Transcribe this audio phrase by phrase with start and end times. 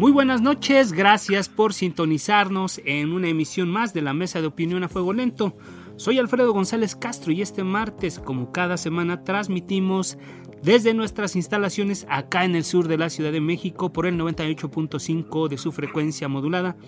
[0.00, 4.82] Muy buenas noches, gracias por sintonizarnos en una emisión más de la Mesa de Opinión
[4.82, 5.58] a Fuego Lento.
[5.96, 10.16] Soy Alfredo González Castro y este martes, como cada semana, transmitimos
[10.62, 15.48] desde nuestras instalaciones acá en el sur de la Ciudad de México por el 98.5
[15.48, 16.78] de su frecuencia modulada.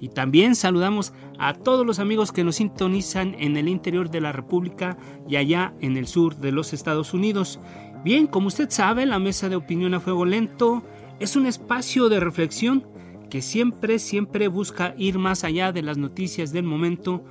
[0.00, 4.32] Y también saludamos a todos los amigos que nos sintonizan en el interior de la
[4.32, 7.60] República y allá en el sur de los Estados Unidos.
[8.02, 10.82] Bien, como usted sabe, la Mesa de Opinión a Fuego Lento
[11.20, 12.86] es un espacio de reflexión
[13.30, 17.24] que siempre, siempre busca ir más allá de las noticias del momento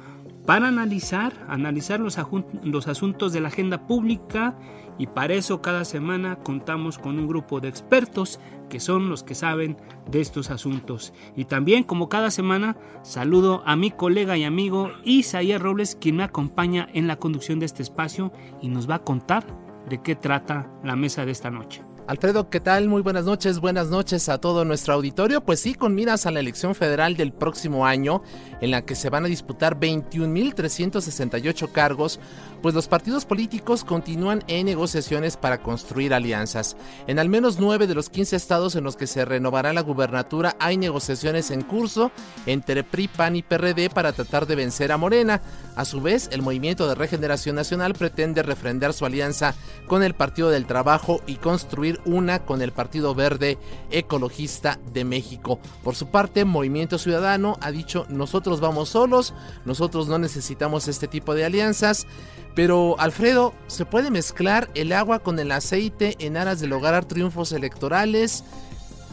[0.46, 2.18] para analizar, analizar los,
[2.64, 4.58] los asuntos de la agenda pública
[4.98, 9.36] y para eso cada semana contamos con un grupo de expertos que son los que
[9.36, 9.78] saben
[10.10, 11.14] de estos asuntos.
[11.36, 16.24] Y también, como cada semana, saludo a mi colega y amigo Isaías Robles, quien me
[16.24, 19.46] acompaña en la conducción de este espacio y nos va a contar
[19.90, 21.85] de qué trata la mesa de esta noche.
[22.08, 22.88] Alfredo, ¿qué tal?
[22.88, 25.44] Muy buenas noches, buenas noches a todo nuestro auditorio.
[25.44, 28.22] Pues sí, con miras a la elección federal del próximo año,
[28.62, 32.20] en la que se van a disputar 21.368 cargos,
[32.66, 36.76] pues los partidos políticos continúan en negociaciones para construir alianzas.
[37.06, 40.56] En al menos 9 de los 15 estados en los que se renovará la gubernatura
[40.60, 42.12] hay negociaciones en curso
[42.48, 45.44] entre PRI, PAN y PRD para tratar de vencer a Morena.
[45.76, 49.54] A su vez, el Movimiento de Regeneración Nacional pretende refrendar su alianza
[49.86, 53.60] con el Partido del Trabajo y construir una con el Partido Verde
[53.92, 55.60] Ecologista de México.
[55.84, 61.36] Por su parte, Movimiento Ciudadano ha dicho nosotros vamos solos, nosotros no necesitamos este tipo
[61.36, 62.08] de alianzas.
[62.56, 67.52] Pero Alfredo, ¿se puede mezclar el agua con el aceite en aras de lograr triunfos
[67.52, 68.46] electorales?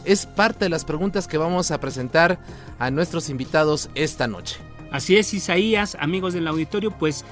[0.05, 2.39] Es parte de las preguntas que vamos a presentar
[2.79, 4.57] a nuestros invitados esta noche.
[4.91, 7.25] Así es, Isaías, amigos del auditorio, pues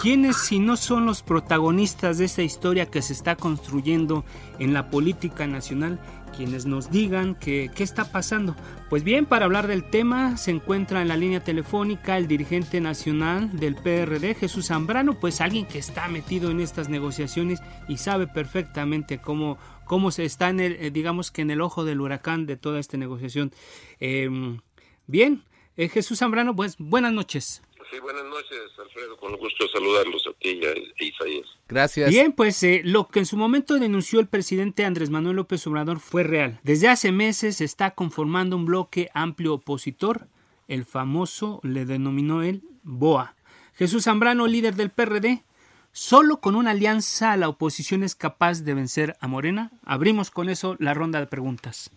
[0.00, 4.24] ¿quiénes si no son los protagonistas de esta historia que se está construyendo
[4.58, 5.98] en la política nacional
[6.38, 8.54] quienes nos digan qué está pasando.
[8.88, 13.58] Pues bien, para hablar del tema se encuentra en la línea telefónica el dirigente nacional
[13.58, 19.18] del PRD, Jesús Zambrano, pues alguien que está metido en estas negociaciones y sabe perfectamente
[19.18, 22.56] cómo, cómo se está, en el, eh, digamos que en el ojo del huracán de
[22.56, 23.50] toda esta negociación.
[23.98, 24.60] Em,
[25.08, 25.42] bien,
[25.76, 27.62] eh, Jesús Zambrano, pues buenas noches.
[27.90, 29.16] Sí, buenas noches, Alfredo.
[29.16, 31.46] Con gusto saludarlos a ti y a Isaías.
[31.68, 32.10] Gracias.
[32.10, 35.98] Bien, pues eh, lo que en su momento denunció el presidente Andrés Manuel López Obrador
[35.98, 36.60] fue real.
[36.62, 40.28] Desde hace meses se está conformando un bloque amplio opositor.
[40.66, 43.34] El famoso le denominó él BOA.
[43.74, 45.44] Jesús Zambrano, líder del PRD,
[45.92, 49.70] solo con una alianza la oposición es capaz de vencer a Morena.
[49.84, 51.90] Abrimos con eso la ronda de preguntas.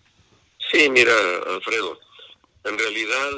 [0.72, 1.12] Sí, mira,
[1.50, 2.00] Alfredo,
[2.64, 3.30] en realidad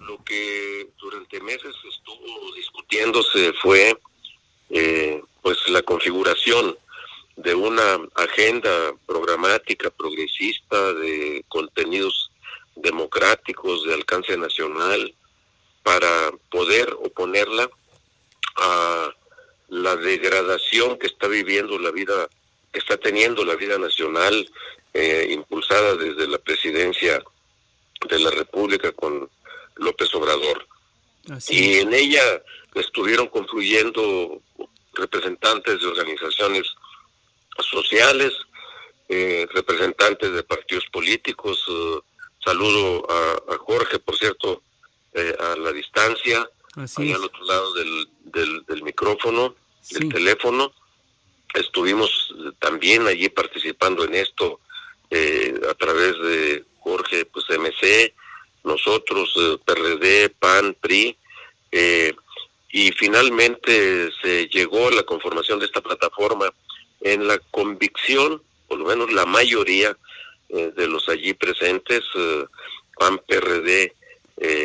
[0.00, 3.96] lo que durante meses estuvo discutiéndose fue
[4.70, 6.76] eh, pues la configuración
[7.36, 12.30] de una agenda programática progresista de contenidos
[12.76, 15.14] democráticos de alcance nacional
[15.82, 17.68] para poder oponerla
[18.56, 19.14] a
[19.68, 22.28] la degradación que está viviendo la vida
[22.72, 24.48] que está teniendo la vida nacional
[24.94, 27.22] eh, impulsada desde la presidencia
[28.08, 29.28] de la República con
[29.80, 30.66] López Obrador.
[31.48, 32.42] y en ella
[32.74, 34.40] estuvieron confluyendo
[34.94, 36.66] representantes de organizaciones
[37.70, 38.32] sociales,
[39.08, 41.64] eh, representantes de partidos políticos.
[41.68, 41.98] Eh,
[42.44, 44.62] saludo a, Jorge, por cierto,
[45.12, 46.48] eh, a la distancia,
[46.96, 49.54] ahí al otro lado del, del, micrófono,
[49.90, 50.72] del teléfono.
[51.54, 54.60] Estuvimos también allí participando en esto
[55.68, 58.14] a través de Jorge, pues MC,
[58.80, 61.16] nosotros, eh, PRD, PAN, PRI,
[61.72, 62.14] eh,
[62.72, 66.52] y finalmente se llegó a la conformación de esta plataforma.
[67.00, 69.96] En la convicción, por lo menos la mayoría
[70.48, 72.44] eh, de los allí presentes, eh,
[72.98, 73.92] PAN, PRD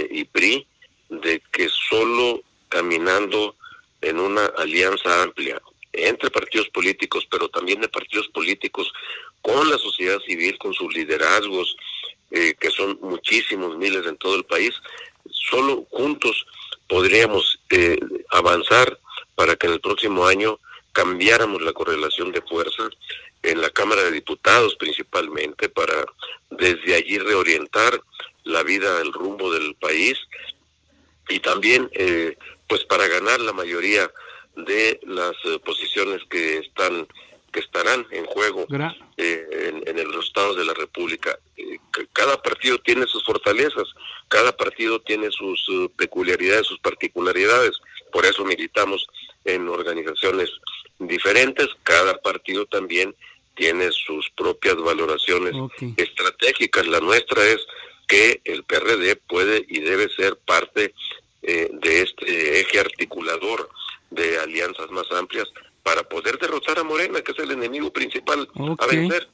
[0.09, 0.65] y PRI,
[1.09, 3.55] de que solo caminando
[3.99, 8.91] en una alianza amplia entre partidos políticos, pero también de partidos políticos
[9.41, 11.75] con la sociedad civil, con sus liderazgos,
[12.59, 14.73] que son muchísimos, miles en todo el país,
[15.29, 16.45] solo juntos
[16.87, 17.59] podríamos
[18.29, 18.99] avanzar
[19.35, 20.59] para que en el próximo año
[20.91, 22.89] cambiáramos la correlación de fuerzas
[23.43, 26.05] en la Cámara de Diputados principalmente para
[26.49, 28.01] desde allí reorientar
[28.43, 30.17] la vida, el rumbo del país
[31.29, 34.11] y también eh, pues para ganar la mayoría
[34.55, 37.07] de las eh, posiciones que están
[37.55, 38.67] que estarán en juego
[39.15, 41.39] eh, en, en, los estados de la República.
[42.11, 43.87] cada partido tiene sus fortalezas,
[44.27, 45.65] cada partido tiene sus
[45.95, 47.79] peculiaridades, sus particularidades,
[48.11, 49.07] por eso militamos
[49.45, 50.51] en organizaciones
[50.99, 53.15] diferentes, cada partido también
[53.55, 55.53] tiene sus propias valoraciones
[55.95, 56.85] estratégicas.
[56.87, 57.65] La nuestra es
[58.05, 60.93] que el PRD puede y debe ser parte
[61.41, 63.69] eh, de este eje articulador
[64.09, 65.47] de alianzas más amplias
[65.85, 68.49] para poder derrotar a Morena, que es el enemigo principal
[68.79, 69.29] a vencer.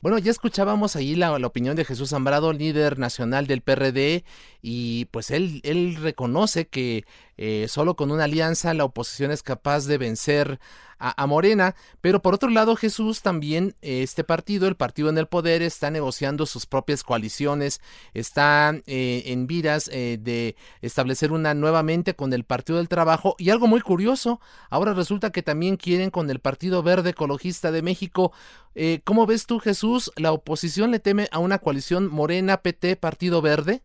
[0.00, 4.24] Bueno, ya escuchábamos ahí la, opinión de Jesús Zambrado, líder nacional del PRD,
[4.62, 7.04] y pues él, él reconoce que
[7.36, 10.60] eh, solo con una alianza la oposición es capaz de vencer
[11.02, 15.60] a, Morena, pero por otro lado Jesús también, este partido, el partido en el poder,
[15.60, 17.80] está negociando sus propias coaliciones,
[18.14, 23.50] está eh, en vidas eh, de establecer una nuevamente con el Partido del Trabajo y
[23.50, 28.32] algo muy curioso, ahora resulta que también quieren con el Partido Verde Ecologista de México.
[28.76, 30.12] Eh, ¿Cómo ves tú Jesús?
[30.16, 33.82] ¿La oposición le teme a una coalición Morena, PT, Partido Verde?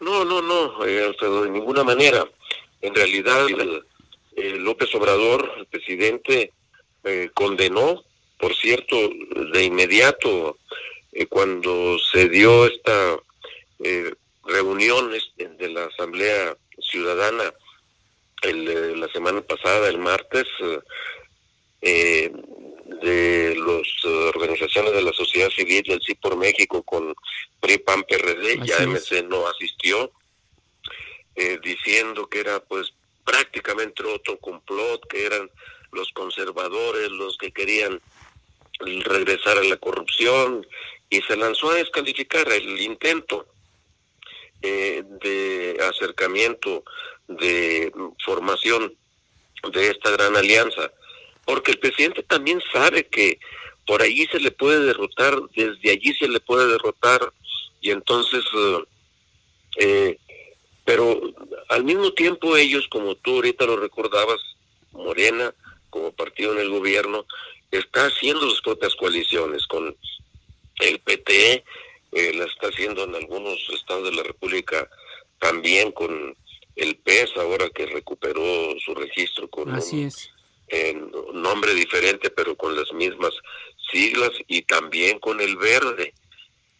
[0.00, 2.26] No, no, no, de ninguna manera.
[2.80, 3.46] En realidad,
[4.36, 6.52] eh, López Obrador, el presidente,
[7.04, 8.02] eh, condenó,
[8.38, 8.96] por cierto,
[9.52, 10.58] de inmediato,
[11.12, 13.18] eh, cuando se dio esta
[14.44, 17.52] reunión de la Asamblea Ciudadana
[18.42, 20.46] el, la semana pasada, el martes,
[23.02, 24.04] de las
[24.34, 27.14] organizaciones de la sociedad civil del Sí por México con
[27.60, 30.12] PRI, PAN, PRD, ya MC no asistió,
[31.62, 32.92] diciendo que era pues
[33.24, 35.50] prácticamente otro complot, que eran
[35.92, 38.00] los conservadores los que querían
[38.80, 40.66] regresar a la corrupción
[41.08, 43.46] y se lanzó a descalificar el intento
[44.62, 46.84] eh, de acercamiento,
[47.28, 47.92] de
[48.24, 48.94] formación
[49.72, 50.92] de esta gran alianza,
[51.50, 53.40] porque el presidente también sabe que
[53.84, 57.32] por allí se le puede derrotar, desde allí se le puede derrotar,
[57.80, 58.84] y entonces eh,
[59.78, 60.18] eh
[60.84, 61.20] pero
[61.70, 64.40] al mismo tiempo ellos, como tú ahorita lo recordabas,
[64.92, 65.52] Morena,
[65.90, 67.26] como partido en el gobierno,
[67.72, 69.96] está haciendo sus propias coaliciones con
[70.78, 71.64] el PT,
[72.12, 74.88] eh, la está haciendo en algunos estados de la República,
[75.40, 76.36] también con
[76.76, 80.30] el PES, ahora que recuperó su registro con Así es.
[80.72, 83.32] En nombre diferente, pero con las mismas
[83.90, 86.14] siglas, y también con el Verde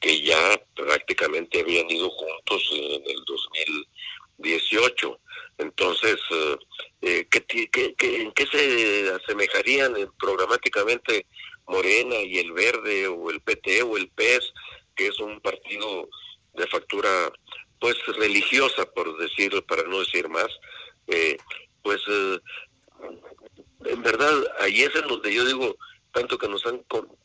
[0.01, 5.21] que ya prácticamente habían ido juntos en el 2018.
[5.59, 6.57] Entonces, eh,
[7.03, 11.27] eh ¿qué, en qué se asemejarían programáticamente
[11.67, 14.53] Morena y el Verde o el PT o el PES,
[14.97, 16.09] que es un partido
[16.55, 17.31] de factura
[17.79, 20.49] pues religiosa, por decirlo, para no decir más?
[21.07, 21.37] Eh,
[21.83, 22.39] pues eh,
[23.85, 25.77] en verdad, ahí es en donde yo digo,
[26.13, 26.83] tanto que nos han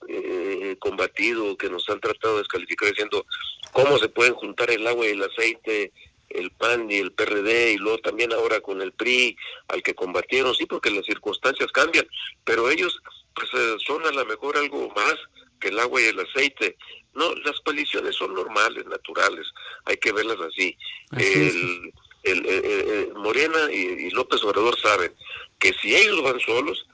[0.07, 3.25] eh, combatido, que nos han tratado de descalificar diciendo
[3.71, 5.91] cómo se pueden juntar el agua y el aceite,
[6.29, 9.37] el PAN y el PRD, y luego también ahora con el PRI,
[9.69, 12.07] al que combatieron, sí, porque las circunstancias cambian,
[12.43, 12.99] pero ellos
[13.33, 15.15] pues eh, son a lo mejor algo más
[15.59, 16.77] que el agua y el aceite.
[17.13, 19.47] No, las coaliciones son normales, naturales,
[19.85, 20.77] hay que verlas así.
[21.17, 21.93] el,
[22.25, 25.13] el, Morena y López Obrador saben
[25.59, 26.85] que si ellos van solos,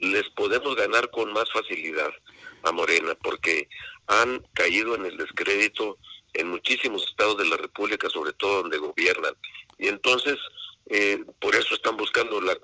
[0.00, 2.10] les podemos ganar con más facilidad
[2.62, 3.68] a Morena, porque
[4.06, 5.98] han caído en el descrédito
[6.34, 9.34] en muchísimos estados de la República, sobre todo donde gobiernan.
[9.78, 10.36] Y entonces,
[10.86, 12.56] eh, por eso están buscando la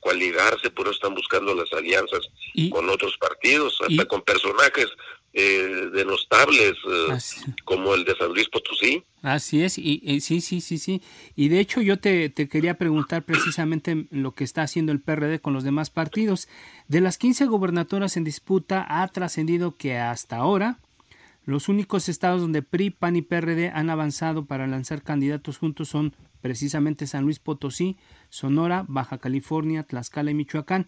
[0.00, 2.28] coaligarse, por eso están buscando las alianzas
[2.70, 4.88] con otros partidos, hasta con personajes
[5.34, 9.04] eh, denostables eh, como el de San Luis Potosí.
[9.22, 11.00] Así es, y, sí, sí, sí, sí.
[11.36, 15.40] Y de hecho yo te, te, quería preguntar precisamente lo que está haciendo el PRD
[15.40, 16.48] con los demás partidos.
[16.88, 20.78] De las 15 gobernaturas en disputa ha trascendido que hasta ahora
[21.44, 26.14] los únicos estados donde PRI, PAN y PRD han avanzado para lanzar candidatos juntos son
[26.40, 27.96] precisamente San Luis Potosí,
[28.30, 30.86] Sonora, Baja California, Tlaxcala y Michoacán.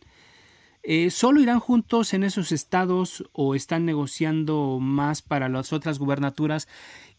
[0.87, 6.69] Eh, ¿Solo irán juntos en esos estados o están negociando más para las otras gubernaturas?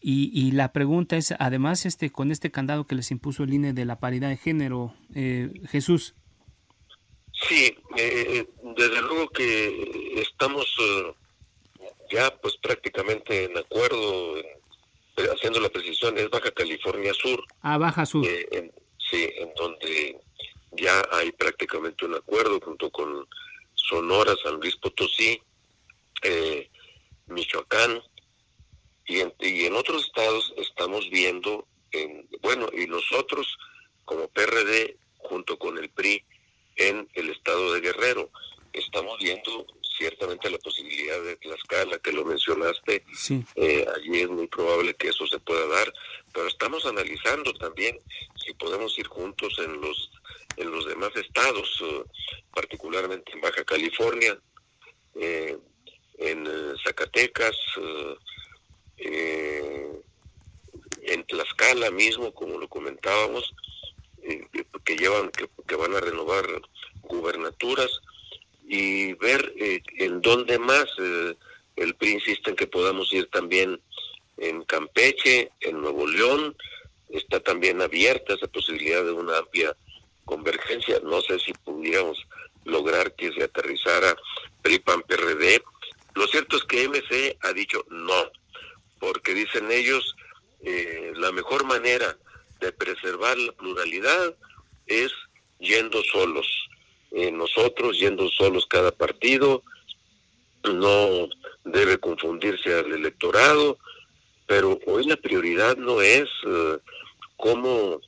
[0.00, 3.84] Y, la pregunta es, además, este, con este candado que les impuso el INE de
[3.84, 6.14] la paridad de género, eh, Jesús.
[7.32, 8.46] Sí, eh,
[8.76, 10.64] desde luego que estamos
[12.08, 14.34] ya pues prácticamente en acuerdo,
[15.34, 17.42] haciendo la precisión, es Baja California Sur.
[17.62, 18.24] Ah, Baja Sur.
[18.24, 20.20] sí, en donde
[20.76, 23.26] ya hay prácticamente un acuerdo junto con
[23.76, 25.40] Sonora, San Luis Potosí,
[26.22, 26.68] eh,
[27.26, 28.02] Michoacán,
[29.06, 33.56] y en, y en otros estados estamos viendo, en, bueno, y nosotros
[34.04, 36.24] como PRD, junto con el PRI,
[36.76, 38.30] en el estado de Guerrero,
[38.72, 39.66] estamos viendo
[39.96, 43.04] ciertamente la posibilidad de Tlaxcala, que lo mencionaste,
[43.56, 45.92] eh, allí es muy probable que eso se pueda dar,
[46.32, 47.98] pero estamos analizando también
[48.44, 50.10] si podemos ir juntos en los
[50.56, 52.04] en los demás estados, eh,
[52.54, 54.38] particularmente en Baja California,
[55.14, 55.56] eh,
[56.18, 57.56] en eh, Zacatecas,
[61.02, 63.54] en Tlaxcala mismo, como lo comentábamos,
[64.84, 66.44] que llevan, que, van a renovar
[67.02, 68.00] gubernaturas
[68.66, 70.86] y ver en dónde más
[71.76, 73.80] el PRI insiste en que podamos ir también
[74.38, 76.56] en Campeche, en Nuevo León,
[77.10, 79.76] está también abierta esa posibilidad de una amplia
[80.26, 81.00] convergencia.
[81.02, 82.18] No sé si pudiéramos
[82.64, 84.14] lograr que se aterrizara
[84.60, 85.62] PRI-PAN-PRD.
[86.14, 88.30] Lo cierto es que MC ha dicho no,
[88.98, 90.14] porque dicen ellos
[90.62, 92.18] eh, la mejor manera
[92.60, 94.34] de preservar la pluralidad
[94.86, 95.12] es
[95.58, 96.46] yendo solos.
[97.12, 99.62] Eh, nosotros yendo solos cada partido,
[100.64, 101.28] no
[101.64, 103.78] debe confundirse al electorado,
[104.46, 106.78] pero hoy la prioridad no es eh,
[107.36, 108.00] cómo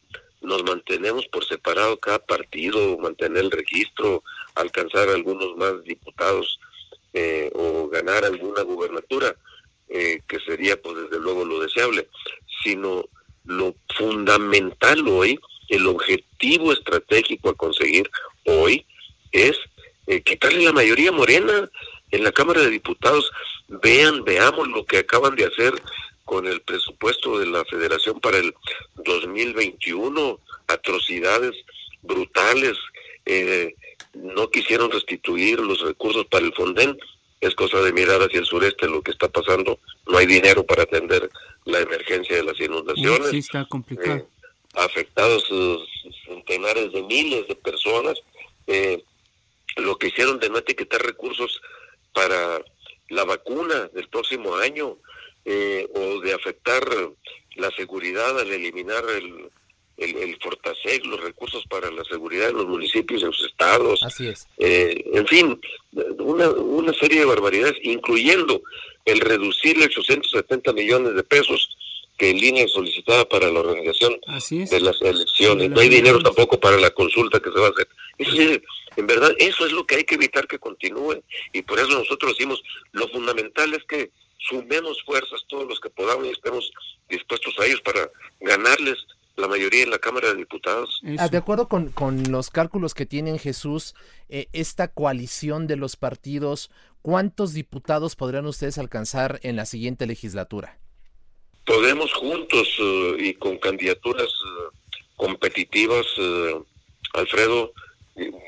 [0.49, 4.25] nos mantenemos por separado cada partido, mantener el registro,
[4.55, 6.59] alcanzar algunos más diputados
[7.13, 9.37] eh, o ganar alguna gubernatura,
[9.89, 12.09] eh, que sería pues desde luego lo deseable,
[12.65, 13.05] sino
[13.45, 15.39] lo fundamental hoy,
[15.69, 18.11] el objetivo estratégico a conseguir
[18.45, 18.87] hoy
[19.33, 19.57] es
[20.07, 21.71] eh, quitarle la mayoría morena
[22.11, 23.31] en la Cámara de Diputados.
[23.69, 25.75] Vean, veamos lo que acaban de hacer
[26.29, 28.55] con el presupuesto de la Federación para el
[28.97, 31.55] 2021, atrocidades
[32.03, 32.77] brutales,
[33.25, 33.75] eh,
[34.13, 36.99] no quisieron restituir los recursos para el Fonden,
[37.41, 40.83] es cosa de mirar hacia el sureste lo que está pasando, no hay dinero para
[40.83, 41.31] atender
[41.65, 43.31] la emergencia de las inundaciones.
[43.31, 44.19] Sí, está complicado.
[44.19, 44.27] Eh,
[44.75, 45.79] afectados eh,
[46.27, 48.21] centenares de miles de personas,
[49.77, 51.63] lo que hicieron de no etiquetar recursos
[52.13, 52.63] para
[53.09, 54.99] la vacuna del próximo año,
[55.51, 56.85] eh, o de afectar
[57.57, 59.49] la seguridad al eliminar el,
[59.97, 60.39] el, el,
[61.05, 64.03] los recursos para la seguridad en los municipios, en sus estados.
[64.03, 64.47] Así es.
[64.59, 65.59] Eh, en fin,
[66.19, 68.61] una, una serie de barbaridades, incluyendo
[69.07, 71.75] el reducirle 870 millones de pesos
[72.19, 75.71] que en línea solicitaba para la organización de las elecciones.
[75.71, 77.89] no hay dinero tampoco para la consulta que se va a hacer.
[78.19, 78.61] Es
[78.97, 81.23] en verdad, eso es lo que hay que evitar que continúe.
[81.55, 82.63] Y por eso nosotros decimos,
[82.93, 86.71] lo fundamental es que sumemos fuerzas todos los que podamos y estemos
[87.09, 88.97] dispuestos a ellos para ganarles
[89.39, 91.01] la mayoría en la Cámara de Diputados.
[91.19, 93.95] Ah, de acuerdo con, con, los cálculos que tienen Jesús,
[94.29, 96.71] eh, esta coalición de los partidos,
[97.03, 100.79] ¿cuántos diputados podrían ustedes alcanzar en la siguiente legislatura?
[101.65, 104.77] Podemos juntos eh, y con candidaturas eh,
[105.17, 106.07] competitivas,
[107.15, 107.73] Alfredo,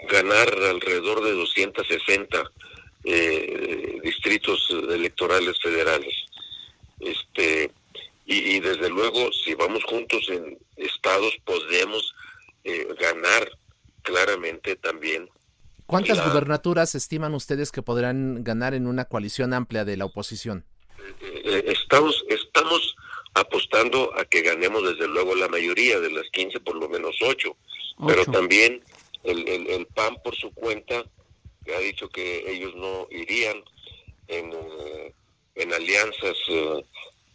[0.08, 2.50] ganar alrededor de 260
[3.04, 6.14] eh, distritos electorales federales.
[7.00, 7.70] Este,
[8.26, 12.14] y, desde luego, si vamos juntos en estados, podemos
[12.62, 13.50] eh, ganar
[14.02, 15.28] claramente también.
[15.86, 20.64] ¿Cuántas gubernaturas estiman ustedes que podrán ganar en una coalición amplia de la oposición?
[21.20, 22.94] Eh, estamos, estamos
[23.34, 27.56] apostando a que ganemos desde luego la mayoría de las 15, por lo menos 8,
[28.06, 28.80] pero también
[29.24, 31.04] el, el, el PAN por su cuenta
[31.74, 33.62] ha dicho que ellos no irían
[34.28, 35.12] en, eh,
[35.56, 36.84] en alianzas eh,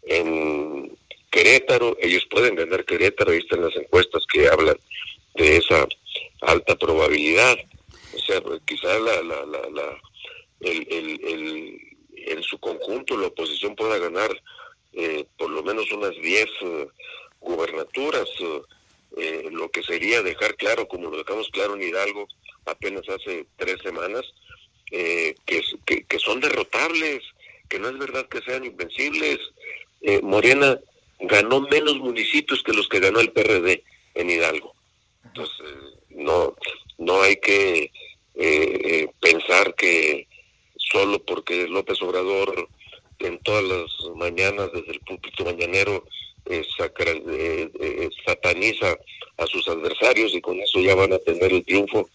[0.04, 0.98] en
[1.32, 4.77] Querétaro, ellos pueden ganar Querétaro, ahí están las encuestas que hablan
[5.36, 5.88] de esa
[6.42, 7.58] alta probabilidad.
[8.15, 10.01] O sea, pues, quizá la, la, la,
[10.62, 11.80] el, el,
[12.15, 14.32] en su conjunto la oposición pueda ganar
[14.94, 16.46] eh, por lo menos unas 10
[17.42, 18.30] gubernaturas,
[19.51, 22.27] lo que sería dejar claro, como lo dejamos claro en Hidalgo,
[22.65, 24.24] apenas hace tres semanas,
[24.91, 25.62] eh, que,
[26.05, 27.22] que, son derrotables,
[27.69, 29.39] que no es verdad que sean invencibles.
[30.01, 30.79] Eh, Morena
[31.19, 34.74] ganó menos municipios que los que ganó el PRD en Hidalgo.
[35.24, 35.65] Entonces,
[36.10, 36.55] no,
[36.98, 37.91] no hay que
[38.36, 40.27] eh, pensar que
[40.77, 42.69] solo porque López Obrador
[43.19, 46.05] en todas las mañanas desde el púlpito mañanero
[48.25, 48.98] sataniza
[49.38, 52.10] a sus adversarios y con eso ya van a tener el triunfo,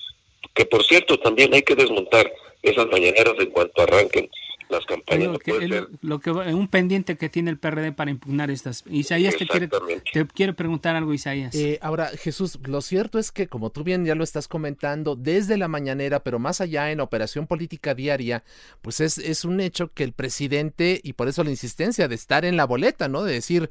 [0.54, 2.30] que por cierto también hay que desmontar
[2.62, 4.28] esas mañaneras en cuanto arranquen
[4.70, 5.36] las campañas.
[6.00, 8.84] Lo que, un pendiente que tiene el PRD para impugnar estas.
[8.88, 9.68] Isaías te quiere,
[10.12, 11.54] te quiere preguntar algo, Isaías.
[11.54, 15.58] Eh, ahora, Jesús, lo cierto es que, como tú bien ya lo estás comentando, desde
[15.58, 18.44] la mañanera, pero más allá en operación política diaria,
[18.80, 22.44] pues es, es un hecho que el presidente, y por eso la insistencia de estar
[22.44, 23.24] en la boleta, ¿no?
[23.24, 23.70] De decir,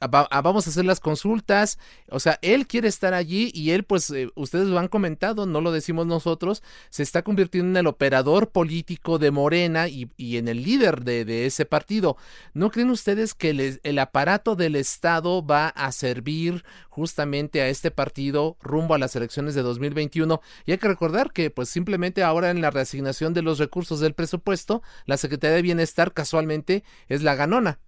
[0.00, 1.78] Vamos a hacer las consultas,
[2.10, 5.60] o sea, él quiere estar allí y él, pues, eh, ustedes lo han comentado, no
[5.60, 10.62] lo decimos nosotros, se está convirtiendo en el operador político de Morena y, en el
[10.62, 12.16] líder de, ese partido.
[12.54, 18.56] ¿No creen ustedes que el aparato del Estado va a servir justamente a este partido
[18.60, 20.40] rumbo a las elecciones de 2021?
[20.66, 24.14] Y hay que recordar que, pues, simplemente ahora en la reasignación de los recursos del
[24.14, 27.78] presupuesto, la Secretaría de Bienestar casualmente es la ganona.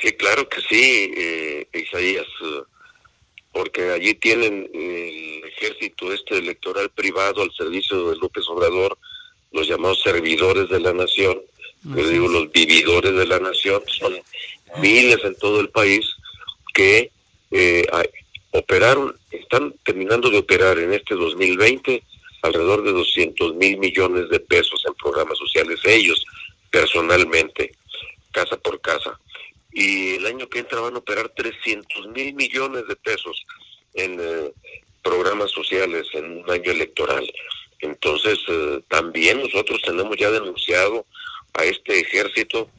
[0.00, 2.62] Sí, claro que sí, eh, Isaías, eh,
[3.52, 8.98] porque allí tienen el ejército este electoral privado al servicio de López Obrador,
[9.52, 11.40] los llamados servidores de la nación,
[11.82, 14.14] yo digo los vividores de la nación, son
[14.78, 16.04] miles en todo el país
[16.74, 17.10] que
[17.52, 17.86] eh,
[18.50, 22.02] operaron, están terminando de operar en este 2020
[22.42, 26.26] alrededor de 200 mil millones de pesos en programas sociales, ellos
[26.70, 27.72] personalmente,
[28.32, 29.18] casa por casa
[29.76, 33.44] y el año que entra van a operar 300 mil millones de pesos
[33.92, 34.50] en eh,
[35.02, 37.30] programas sociales en un año electoral.
[37.80, 41.04] Entonces, eh, también nosotros tenemos ya denunciado
[41.52, 42.70] a este ejército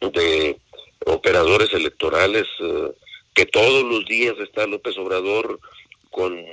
[0.00, 0.58] de
[1.06, 2.90] operadores electorales eh,
[3.32, 5.60] que todos los días está López Obrador
[6.10, 6.44] con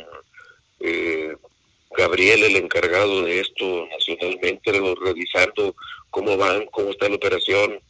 [1.98, 4.72] Gabriel, el encargado de esto nacionalmente,
[5.04, 5.76] revisando
[6.12, 7.82] cómo van, cómo está la operación,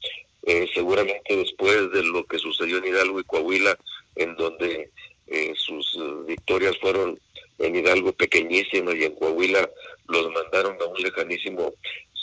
[0.47, 3.77] eh, seguramente después de lo que sucedió en Hidalgo y Coahuila,
[4.15, 4.89] en donde
[5.27, 7.19] eh, sus eh, victorias fueron
[7.59, 9.69] en Hidalgo pequeñísimas y en Coahuila
[10.07, 11.73] los mandaron a un lejanísimo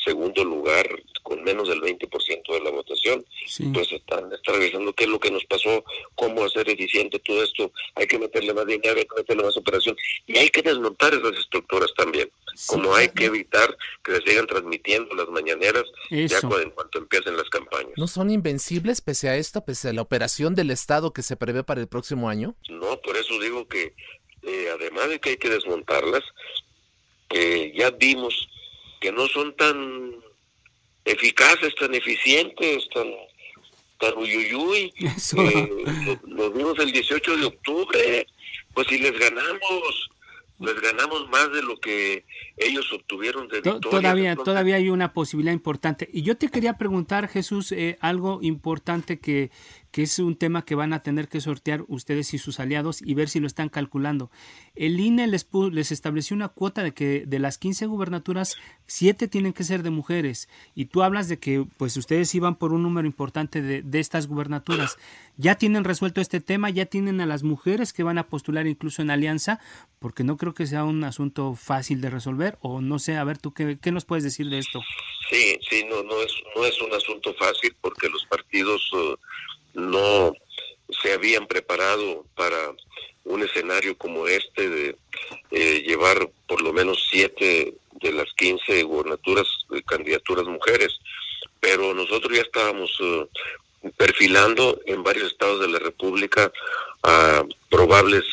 [0.04, 0.86] segundo lugar
[1.22, 3.24] con menos del 20% de la votación.
[3.72, 7.72] Pues están, están revisando qué es lo que nos pasó, cómo hacer eficiente todo esto.
[7.94, 11.36] Hay que meterle más dinero, hay que meterle más operación y hay que desmontar esas
[11.38, 12.30] estructuras también.
[12.66, 17.48] como hay que evitar que se sigan transmitiendo las mañaneras ya en cuanto empiecen las
[17.48, 17.92] campañas.
[17.96, 21.64] ¿No son invencibles pese a esto, pese a la operación del Estado que se prevé
[21.64, 22.54] para el próximo año?
[22.68, 23.94] No, por eso digo que
[24.42, 26.22] eh, además de que hay que desmontarlas,
[27.28, 28.48] que ya vimos
[29.04, 30.14] que no son tan
[31.04, 33.06] eficaces, tan eficientes, tan,
[34.00, 34.94] tan uyuyuy.
[34.96, 38.26] Eh, lo, vimos el 18 de octubre,
[38.72, 40.10] pues si les ganamos,
[40.58, 42.24] les ganamos más de lo que
[42.56, 43.90] ellos obtuvieron de victoria.
[43.90, 46.08] Todavía, todavía hay una posibilidad importante.
[46.10, 49.50] Y yo te quería preguntar, Jesús, eh, algo importante que,
[49.94, 53.14] que es un tema que van a tener que sortear ustedes y sus aliados y
[53.14, 54.28] ver si lo están calculando.
[54.74, 58.57] El INE les, les estableció una cuota de que de las 15 gubernaturas,
[58.88, 60.48] 7 tienen que ser de mujeres.
[60.74, 64.26] Y tú hablas de que pues ustedes iban por un número importante de, de estas
[64.26, 64.98] gubernaturas.
[65.37, 66.70] ¿Ya tienen resuelto este tema?
[66.70, 69.61] ¿Ya tienen a las mujeres que van a postular incluso en alianza?
[70.00, 72.59] Porque no creo que sea un asunto fácil de resolver.
[72.62, 74.80] O no sé, a ver, tú qué, qué nos puedes decir de esto.
[75.30, 78.92] Sí, sí, no, no, es, no es un asunto fácil porque los partidos...
[78.92, 79.14] Uh,
[79.74, 80.32] no
[81.02, 82.56] se habían preparado para
[83.24, 84.96] un escenario como este de
[85.50, 90.98] eh, llevar por lo menos siete de las quince gubernaturas, eh, candidaturas mujeres,
[91.60, 93.26] pero nosotros ya estábamos eh,
[93.96, 96.52] perfilando en varios estados de la República
[97.02, 98.24] a probables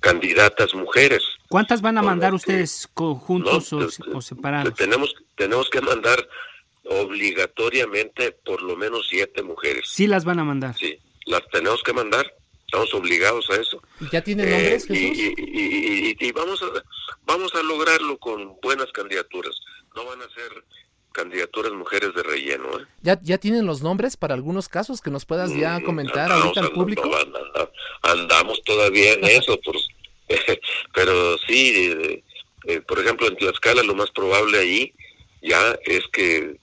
[0.00, 1.22] candidatas mujeres.
[1.48, 4.74] ¿Cuántas van a mandar ustedes conjuntos o, separados?
[4.74, 6.28] Tenemos, tenemos que mandar
[6.88, 9.84] obligatoriamente por lo menos siete mujeres.
[9.86, 10.76] Sí las van a mandar.
[10.76, 12.34] Sí, las tenemos que mandar.
[12.66, 13.82] Estamos obligados a eso.
[14.12, 16.66] ¿Ya tienen nombres, eh, y, y, vamos a
[17.24, 19.58] vamos a lograrlo con buenas candidaturas.
[19.96, 20.64] No van a ser
[21.12, 22.78] candidaturas mujeres de relleno.
[22.78, 22.84] ¿eh?
[23.00, 26.60] ¿Ya, ¿Ya tienen los nombres para algunos casos que nos puedas ya mm, comentar ahorita
[26.60, 27.10] al público?
[28.02, 29.58] andamos todavía en eso,
[30.94, 32.22] pero sí,
[32.66, 34.94] eh, por ejemplo, en Tlaxcala lo más probable allí
[35.42, 36.56] ya es que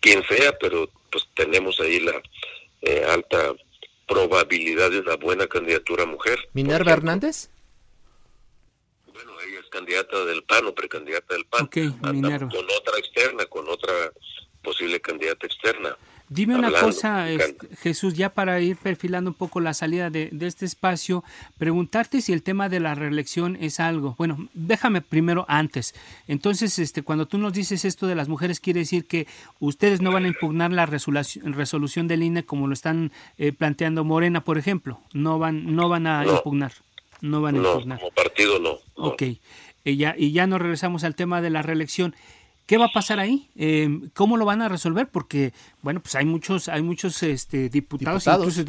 [0.00, 2.22] quien sea, pero pues tenemos ahí la
[2.82, 3.54] eh, alta
[4.06, 6.48] probabilidad de una buena candidatura mujer.
[6.52, 7.50] ¿Minerva Hernández?
[9.12, 11.68] Bueno, ella es candidata del PAN o precandidata del PAN.
[11.68, 14.12] con otra externa, con otra
[14.62, 15.96] posible candidata externa.
[16.32, 20.64] Dime una cosa, este, Jesús, ya para ir perfilando un poco la salida de, este
[20.64, 21.24] espacio,
[21.58, 24.14] preguntarte si el tema de la reelección es algo.
[24.16, 25.92] Bueno, déjame primero antes.
[26.28, 29.26] Entonces, este, cuando tú nos dices esto de las mujeres, quiere decir que
[29.58, 34.04] ustedes no van a impugnar la resolución, resolución del INE como lo están eh, planteando
[34.04, 35.00] Morena, por ejemplo.
[35.12, 36.74] No van, no van a impugnar.
[37.22, 37.98] No van a impugnar.
[37.98, 38.78] Como partido no.
[38.94, 39.22] Ok.
[39.82, 42.14] Y ya, y ya nos regresamos al tema de la reelección.
[42.70, 43.48] ¿Qué va a pasar ahí?
[43.56, 45.08] Eh, ¿Cómo lo van a resolver?
[45.08, 45.52] Porque,
[45.82, 48.62] bueno, pues hay muchos, hay muchos este, diputados, incluso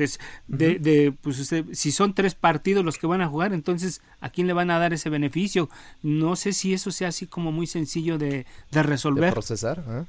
[0.48, 4.48] de, pues este, si son tres partidos los que van a jugar, entonces, ¿a quién
[4.48, 5.70] le van a dar ese beneficio?
[6.02, 9.26] No sé si eso sea así como muy sencillo de, resolver.
[9.26, 9.84] De procesar.
[9.88, 10.06] ¿eh?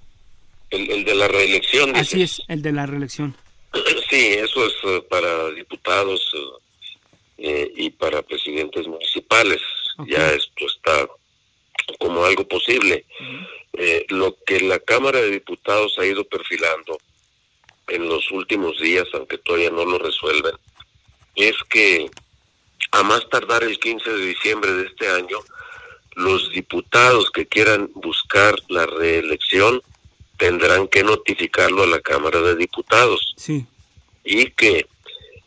[0.70, 1.94] El, de la reelección.
[1.94, 3.36] Así es, el de la reelección.
[4.08, 6.34] Sí, eso es eh, para diputados
[7.36, 9.60] y para presidentes municipales.
[10.06, 11.08] Ya esto está
[11.98, 13.04] como algo posible.
[14.08, 16.98] Lo que la Cámara de Diputados ha ido perfilando
[17.88, 20.54] en los últimos días, aunque todavía no lo resuelven,
[21.34, 22.10] es que
[22.92, 25.38] a más tardar el 15 de diciembre de este año,
[26.14, 29.82] los diputados que quieran buscar la reelección
[30.36, 33.34] tendrán que notificarlo a la Cámara de Diputados.
[33.36, 33.66] Sí.
[34.24, 34.86] Y que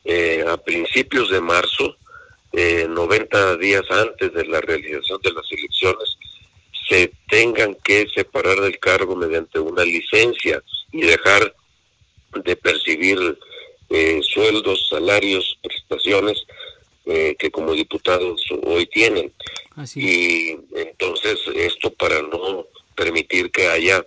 [0.05, 1.97] eh, a principios de marzo,
[2.53, 6.14] eh, 90 días antes de la realización de las elecciones,
[6.87, 11.55] se tengan que separar del cargo mediante una licencia y dejar
[12.43, 13.37] de percibir
[13.89, 16.45] eh, sueldos, salarios, prestaciones
[17.05, 19.31] eh, que como diputados hoy tienen.
[19.95, 24.05] Y entonces esto para no permitir que haya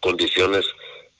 [0.00, 0.66] condiciones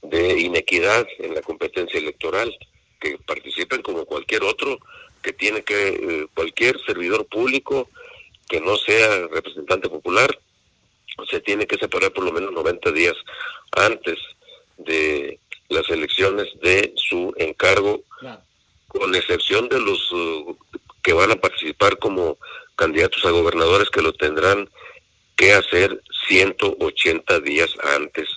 [0.02, 2.54] de inequidad en la competencia electoral,
[3.00, 4.78] que participen como cualquier otro,
[5.22, 7.88] que tiene que, eh, cualquier servidor público
[8.48, 10.38] que no sea representante popular,
[11.30, 13.14] se tiene que separar por lo menos 90 días
[13.72, 14.18] antes
[14.78, 18.02] de las elecciones de su encargo,
[18.88, 20.56] con excepción de los uh,
[21.02, 22.38] que van a participar como
[22.76, 24.68] candidatos a gobernadores que lo tendrán
[25.36, 28.28] que hacer 180 días antes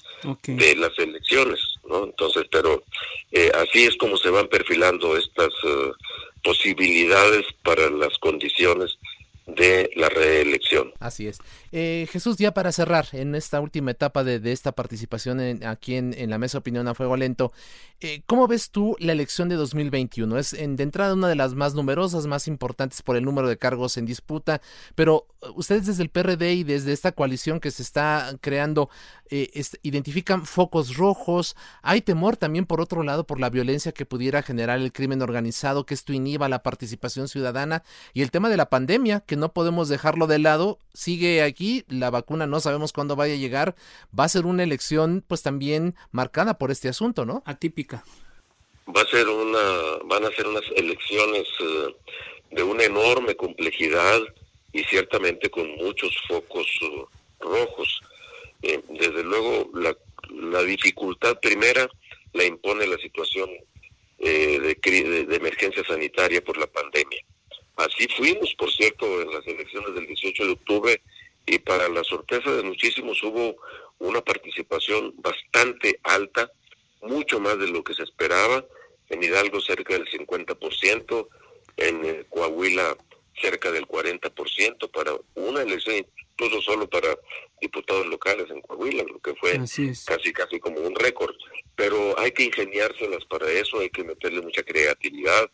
[0.47, 2.05] de las elecciones, ¿no?
[2.05, 2.83] Entonces, pero
[3.31, 5.93] eh, así es como se van perfilando estas uh,
[6.43, 8.97] posibilidades para las condiciones
[9.47, 10.91] de la reelección.
[10.99, 11.37] Así es.
[11.71, 16.37] Eh, Jesús, ya para cerrar en esta última etapa de, esta participación aquí en, la
[16.37, 17.51] mesa opinión a fuego lento,
[18.01, 20.37] eh, ¿cómo ves tú la elección de 2021?
[20.37, 23.57] Es en, de entrada una de las más numerosas, más importantes por el número de
[23.57, 24.61] cargos en disputa,
[24.95, 28.89] pero uh, ustedes desde el PRD y desde esta coalición que se está creando,
[29.29, 29.49] eh,
[29.83, 34.79] identifican focos rojos, hay temor también por otro lado por la violencia que pudiera generar
[34.79, 39.21] el crimen organizado, que esto inhiba la participación ciudadana y el tema de la pandemia,
[39.21, 43.37] que no podemos dejarlo de lado, sigue aquí, la vacuna no sabemos cuándo vaya a
[43.37, 43.75] llegar,
[44.17, 47.43] va a ser una elección pues también marcada por este asunto, ¿no?
[47.45, 48.03] Atípica.
[48.95, 49.59] Va a ser una,
[50.05, 51.95] van a ser unas elecciones eh,
[52.51, 54.21] de una enorme complejidad
[54.73, 57.05] y ciertamente con muchos focos eh,
[57.39, 58.01] rojos.
[58.61, 59.95] Eh, desde luego, la,
[60.29, 61.89] la, dificultad primera
[62.33, 63.49] la impone la situación
[64.19, 67.21] de, de emergencia sanitaria por la pandemia
[67.75, 71.01] Así fuimos, por cierto, en las elecciones del 18 de octubre
[71.45, 73.55] y para la sorpresa de muchísimos hubo
[73.99, 76.51] una participación bastante alta,
[77.01, 78.65] mucho más de lo que se esperaba,
[79.09, 81.27] en Hidalgo cerca del 50%,
[81.77, 82.97] en eh, Coahuila
[83.39, 87.09] cerca del 40% para una elección, incluso solo para
[87.61, 89.57] diputados locales en Coahuila, lo que fue
[90.05, 91.35] casi casi como un récord.
[91.75, 95.49] Pero hay que ingeniárselas para eso, hay que meterle mucha creatividad,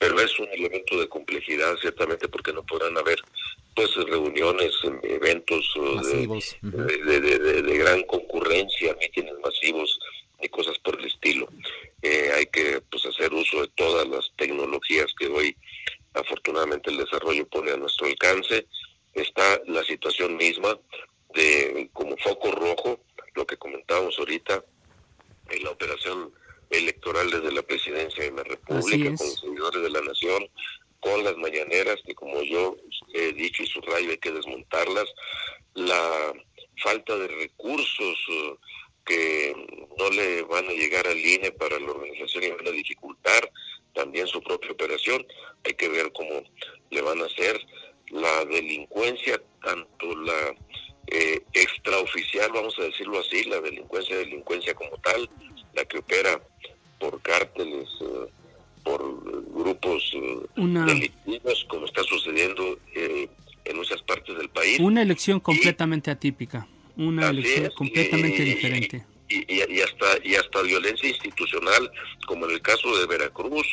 [0.00, 3.20] pero es un elemento de complejidad ciertamente porque no podrán haber
[3.76, 5.74] pues reuniones, eventos
[6.62, 10.00] de, de, gran concurrencia, mítines masivos
[10.40, 11.48] y cosas por el estilo.
[12.00, 15.54] Eh, hay que pues hacer uso de todas las tecnologías que hoy
[16.14, 18.66] afortunadamente el desarrollo pone a nuestro alcance.
[19.12, 20.78] Está la situación misma
[21.34, 23.00] de como foco rojo,
[23.34, 24.64] lo que comentábamos ahorita,
[25.50, 26.32] en la operación
[26.70, 30.48] electoral desde la presidencia de la República, con los servidores de la Nación,
[31.00, 32.76] con las mañaneras, que como yo
[33.12, 35.06] he dicho y subrayo hay que desmontarlas,
[35.74, 36.32] la
[36.82, 38.56] falta de recursos uh,
[39.04, 39.54] que
[39.98, 43.50] no le van a llegar al INE para la organización y van a dificultar
[43.94, 45.26] también su propia operación,
[45.64, 46.42] hay que ver cómo
[46.90, 47.60] le van a hacer.
[48.10, 50.54] La delincuencia, tanto la
[51.08, 55.28] eh, extraoficial, vamos a decirlo así, la delincuencia, delincuencia como tal,
[55.74, 56.40] la que opera
[56.98, 58.26] por cárteles, eh,
[58.84, 59.00] por
[59.52, 63.28] grupos eh, delictivos, como está sucediendo eh,
[63.64, 64.78] en muchas partes del país.
[64.80, 69.04] Una elección completamente atípica, una elección completamente diferente.
[69.28, 71.90] y, hasta y hasta violencia institucional,
[72.26, 73.66] como en el caso de Veracruz,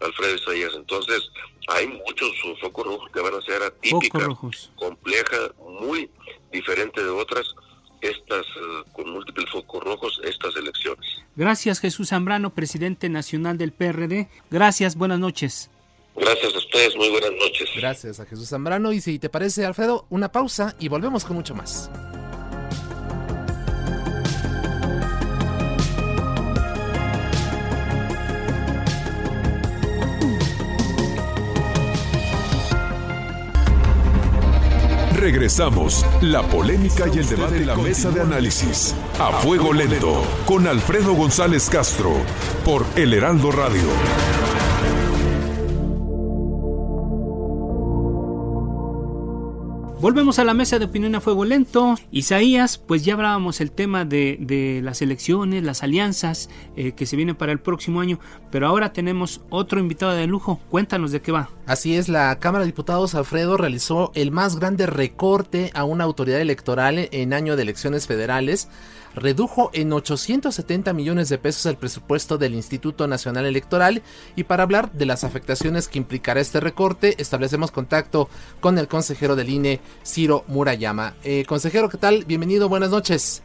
[0.00, 0.72] Alfredo Isaías.
[0.76, 1.30] Entonces,
[1.68, 4.28] hay muchos focos rojos que van a ser atípicas,
[4.76, 6.10] compleja, muy
[6.52, 7.54] diferente de otras,
[8.00, 11.06] estas eh, con múltiples focos rojos, estas elecciones.
[11.36, 14.28] Gracias, Jesús Zambrano, presidente nacional del PRD.
[14.50, 15.70] Gracias, buenas noches.
[16.16, 17.68] Gracias a ustedes, muy buenas noches.
[17.76, 18.92] Gracias a Jesús Zambrano.
[18.92, 21.90] Y si te parece, Alfredo, una pausa y volvemos con mucho más.
[35.28, 36.06] Regresamos.
[36.22, 38.94] La polémica y el debate en la mesa de análisis.
[39.20, 40.22] A fuego lento.
[40.46, 42.12] Con Alfredo González Castro.
[42.64, 44.67] Por El Heraldo Radio.
[50.00, 51.96] Volvemos a la mesa de opinión a fuego lento.
[52.12, 57.34] Isaías, pues ya hablábamos el tema de, las elecciones, las alianzas eh, que se vienen
[57.34, 58.20] para el próximo año,
[58.52, 60.60] pero ahora tenemos otro invitado de lujo.
[60.70, 61.50] Cuéntanos de qué va.
[61.66, 66.40] Así es, la Cámara de Diputados Alfredo realizó el más grande recorte a una autoridad
[66.40, 68.68] electoral en año de elecciones federales
[69.14, 74.02] redujo en 870 millones de pesos el presupuesto del Instituto Nacional Electoral
[74.36, 78.28] y para hablar de las afectaciones que implicará este recorte establecemos contacto
[78.60, 81.14] con el consejero del INE, Ciro Murayama.
[81.24, 82.24] Eh, consejero, ¿qué tal?
[82.24, 83.42] Bienvenido, buenas noches.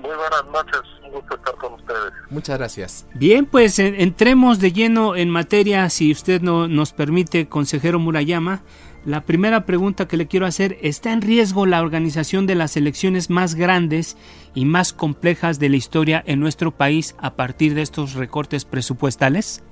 [0.00, 2.12] Muy buenas noches, un gusto estar con ustedes.
[2.30, 3.06] Muchas gracias.
[3.14, 8.62] Bien, pues entremos de lleno en materia, si usted no, nos permite, consejero Murayama.
[9.06, 13.30] La primera pregunta que le quiero hacer, ¿está en riesgo la organización de las elecciones
[13.30, 14.18] más grandes
[14.54, 19.62] y más complejas de la historia en nuestro país a partir de estos recortes presupuestales?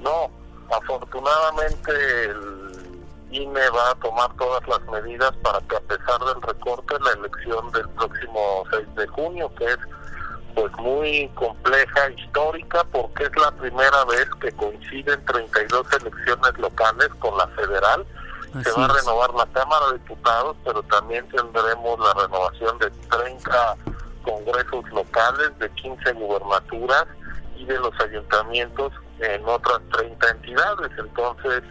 [0.00, 0.28] No,
[0.76, 1.92] afortunadamente
[2.24, 2.82] el
[3.30, 7.70] INE va a tomar todas las medidas para que a pesar del recorte la elección
[7.70, 9.78] del próximo 6 de junio, que es
[10.54, 17.36] pues muy compleja, histórica, porque es la primera vez que coinciden 32 elecciones locales con
[17.36, 18.06] la federal.
[18.62, 23.76] Se va a renovar la Cámara de Diputados, pero también tendremos la renovación de 30
[24.22, 27.06] congresos locales, de 15 gubernaturas
[27.56, 30.90] y de los ayuntamientos en otras 30 entidades.
[30.98, 31.62] Entonces,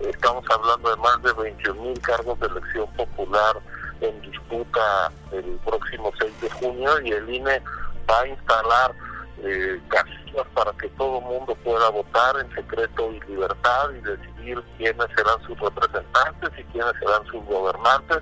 [0.00, 3.56] estamos hablando de más de 21 mil cargos de elección popular
[4.00, 7.62] en disputa el próximo 6 de junio y el INE
[8.10, 8.94] va a instalar
[9.42, 14.62] eh, casillas para que todo el mundo pueda votar en secreto y libertad y decidir
[14.78, 18.20] quiénes serán sus representantes y quiénes serán sus gobernantes.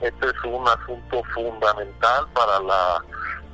[0.00, 3.04] Este es un asunto fundamental para la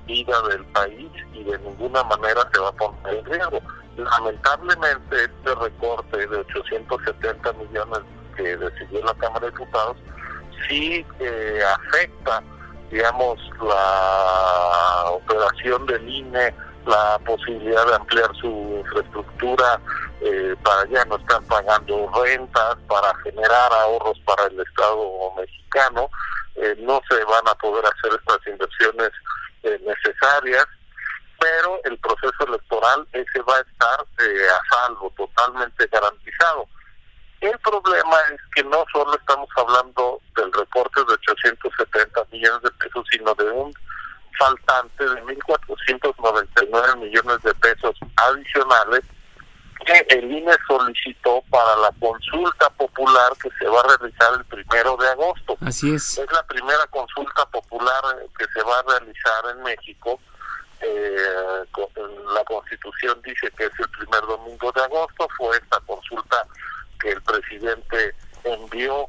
[0.07, 3.61] vida del país y de ninguna manera se va a poner en riesgo.
[3.97, 8.01] Lamentablemente este recorte de 870 millones
[8.37, 9.97] que decidió la Cámara de Diputados
[10.69, 12.43] sí eh, afecta
[12.91, 16.55] digamos, la operación del INE,
[16.87, 19.81] la posibilidad de ampliar su infraestructura,
[20.21, 26.11] eh, para ya no estar pagando rentas, para generar ahorros para el Estado mexicano,
[26.57, 29.11] eh, no se van a poder hacer estas inversiones
[29.63, 30.67] eh, necesarias,
[31.39, 36.67] pero el proceso electoral ese va a estar a salvo, totalmente garantizado.
[37.41, 43.07] El problema es que no solo estamos hablando del recorte de 870 millones de pesos,
[43.11, 43.73] sino de un
[44.39, 49.03] faltante de 1.499 millones de pesos adicionales
[49.87, 54.97] que el INE solicitó para la consulta popular que se va a realizar el primero
[54.97, 55.57] de agosto.
[55.63, 56.19] Así es.
[56.19, 58.03] Es la primera consulta popular
[58.39, 60.21] que se va a realizar en México.
[60.83, 61.65] Eh,
[62.35, 65.29] la Constitución dice que es el primer domingo de agosto.
[65.37, 66.47] Fue esta consulta
[67.01, 69.09] que el presidente envió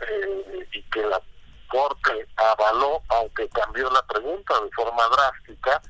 [0.00, 1.20] eh, y que la
[1.68, 5.82] Corte avaló, aunque cambió la pregunta de forma drástica,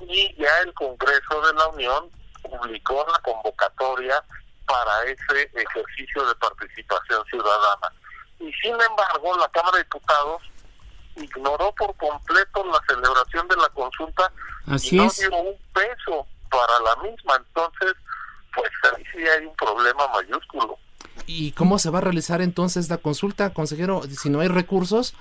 [0.00, 2.10] y ya el Congreso de la Unión
[2.42, 4.22] publicó la convocatoria
[4.66, 7.92] para ese ejercicio de participación ciudadana.
[8.38, 10.42] Y sin embargo, la Cámara de Diputados
[11.16, 14.30] ignoró por completo la celebración de la consulta
[14.66, 17.36] y no dio un peso para la misma.
[17.36, 17.94] Entonces,
[18.58, 20.78] pues ahí sí hay un problema mayúsculo.
[21.26, 24.02] ¿Y cómo se va a realizar entonces la consulta, consejero?
[24.04, 25.14] Si no hay recursos,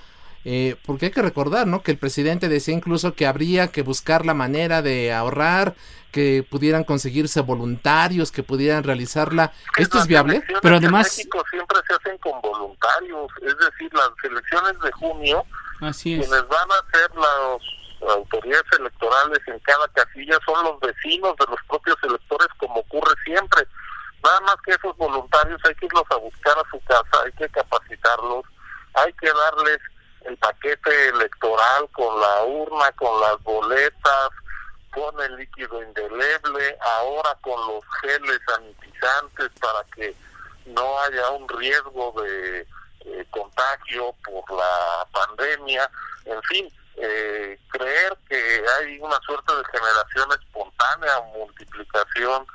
[0.45, 1.83] eh, porque hay que recordar, ¿no?
[1.83, 5.75] Que el presidente decía incluso que habría que buscar la manera de ahorrar,
[6.11, 9.51] que pudieran conseguirse voluntarios, que pudieran realizarla.
[9.77, 10.43] ¿Esto es viable?
[10.61, 11.07] Pero además...
[11.07, 15.45] En México siempre se hacen con voluntarios, es decir, las elecciones de junio,
[15.81, 16.21] Así es.
[16.21, 21.59] quienes van a ser las autoridades electorales en cada casilla son los vecinos de los
[21.67, 23.67] propios electores, como ocurre siempre.
[24.23, 27.49] Nada más que esos voluntarios hay que irlos a buscar a su casa, hay que
[27.49, 28.45] capacitarlos,
[28.93, 29.79] hay que darles
[30.25, 34.29] el paquete electoral con la urna, con las boletas,
[34.91, 40.15] con el líquido indeleble, ahora con los geles sanitizantes para que
[40.65, 42.61] no haya un riesgo de
[43.05, 45.89] eh, contagio por la pandemia,
[46.25, 52.45] en fin, eh, creer que hay una suerte de generación espontánea, multiplicación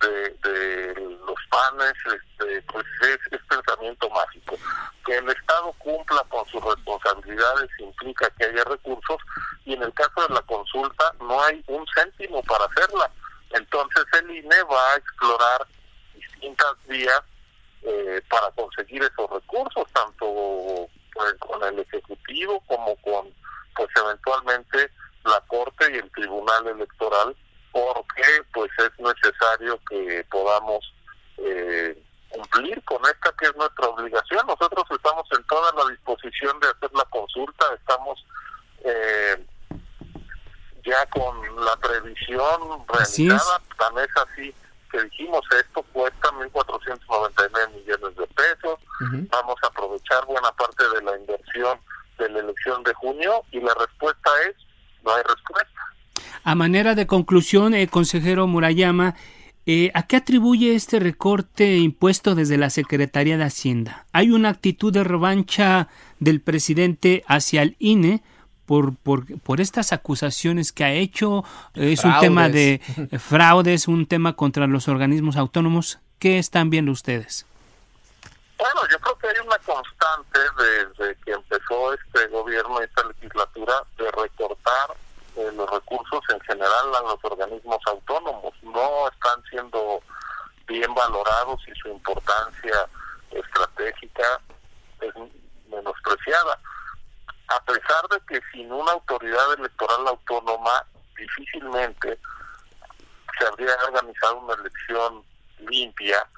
[0.00, 0.94] de,
[1.26, 4.56] los panes, este, pues es, pensamiento mágico.
[5.04, 9.18] Que el Estado cumpla con sus responsabilidades implica que haya recursos
[9.64, 13.10] y en el caso de la consulta no hay un céntimo para hacerla.
[13.50, 15.66] Entonces el INE va a explorar
[16.14, 17.22] distintas vías
[17.82, 23.32] eh, para conseguir esos recursos, tanto pues, con el Ejecutivo como con,
[23.80, 24.90] pues eventualmente,
[25.24, 27.34] la Corte y el Tribunal Electoral
[27.72, 30.92] porque pues es necesario que podamos
[31.38, 34.46] eh, cumplir con esta que es nuestra obligación.
[34.46, 38.22] Nosotros estamos en toda la disposición de hacer la consulta, estamos
[38.84, 39.46] eh,
[40.84, 44.54] ya con la previsión realizada, tan es así
[44.92, 48.78] que dijimos esto cuesta 1.499 millones de pesos,
[49.30, 51.78] vamos a aprovechar buena parte de la inversión
[52.20, 54.56] de la elección de junio y la respuesta es
[55.04, 55.80] no hay respuesta.
[56.44, 59.14] A manera de conclusión, el eh, consejero Murayama,
[59.66, 64.06] eh, ¿a qué atribuye este recorte impuesto desde la Secretaría de Hacienda?
[64.12, 68.22] ¿Hay una actitud de revancha del presidente hacia el INE
[68.66, 71.44] por, por, por estas acusaciones que ha hecho?
[71.74, 72.80] ¿Es un tema de
[73.18, 75.98] fraudes, un tema contra los organismos autónomos?
[76.18, 77.46] ¿Qué están viendo ustedes?
[78.60, 84.10] Bueno, yo creo que hay una constante desde que empezó este gobierno, esta legislatura, de
[84.10, 84.90] recortar
[85.36, 88.52] eh, los recursos en general a los organismos autónomos.
[88.60, 90.02] No están siendo
[90.66, 92.86] bien valorados y su importancia
[93.30, 94.38] estratégica
[95.00, 95.14] es
[95.70, 96.58] menospreciada.
[97.48, 100.84] A pesar de que sin una autoridad electoral autónoma
[101.16, 102.18] difícilmente
[103.38, 105.24] se habría organizado una elección
[105.60, 106.28] limpia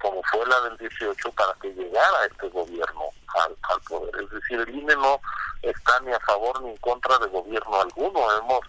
[0.00, 3.04] como fue la del 18 para que llegara este gobierno
[3.44, 4.22] al, al poder.
[4.22, 5.20] Es decir, el INE no
[5.62, 8.20] está ni a favor ni en contra de gobierno alguno.
[8.38, 8.60] Hemos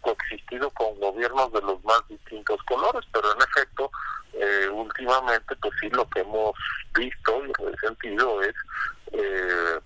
[0.00, 3.90] coexistido con gobiernos de los más distintos colores, pero en efecto,
[4.32, 6.54] eh, últimamente, pues sí, lo que hemos
[6.94, 8.54] visto y resentido es
[9.12, 9.80] eh,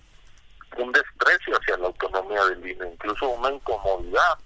[0.79, 4.39] un desprecio hacia la autonomía del INE, incluso una incomodidad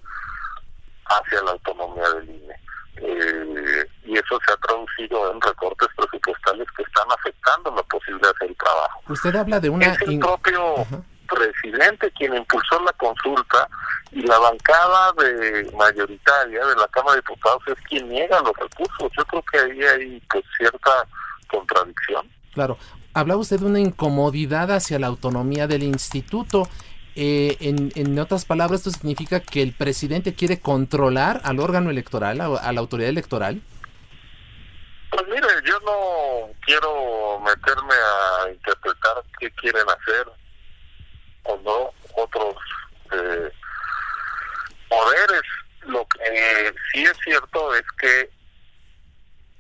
[1.06, 2.60] hacia la autonomía del INE.
[2.96, 8.34] Eh, y eso se ha traducido en recortes presupuestales que están afectando la posibilidad de
[8.36, 9.02] hacer el trabajo.
[9.08, 9.86] Usted habla de una...
[9.86, 10.86] Es el propio
[11.28, 13.68] presidente quien impulsó la consulta
[14.12, 19.10] y la bancada de mayoritaria de la Cámara de Diputados es quien niega los recursos.
[19.16, 20.90] Yo creo que ahí hay pues cierta
[21.50, 22.26] contradicción.
[22.54, 22.78] Claro.
[23.12, 26.66] Hablaba usted de una incomodidad hacia la autonomía del instituto.
[27.14, 32.40] Eh, en, en, otras palabras, esto significa que el presidente quiere controlar al órgano electoral,
[32.40, 33.60] a, a, la autoridad electoral.
[35.10, 40.26] Pues mire, yo no quiero meterme a interpretar qué quieren hacer
[41.44, 42.56] o no otros
[43.12, 43.50] eh,
[44.88, 45.42] poderes.
[45.82, 48.30] Lo que sí es cierto es que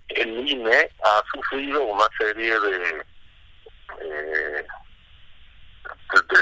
[0.08, 3.06] el INE ha sufrido una serie de,
[4.00, 4.66] eh,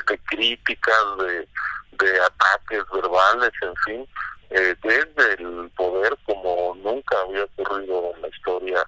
[0.08, 1.48] de, críticas, de,
[1.92, 4.08] de ataques verbales, en fin,
[4.50, 8.86] eh, desde el poder como nunca había ocurrido en la historia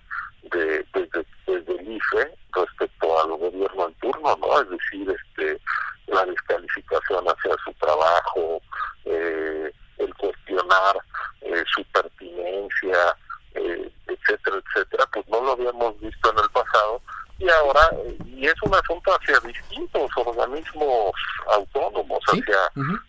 [0.51, 4.61] de, desde, desde el IFE respecto al gobierno en turno, ¿no?
[4.61, 5.61] Es decir, este
[6.07, 8.61] la descalificación hacia su trabajo,
[9.05, 10.97] eh, el cuestionar
[11.43, 13.17] eh, su pertinencia,
[13.55, 17.03] eh, etcétera, etcétera, pues no lo habíamos visto en el pasado
[17.39, 17.91] y ahora,
[18.27, 21.13] y es un asunto hacia distintos organismos
[21.53, 22.59] autónomos, hacia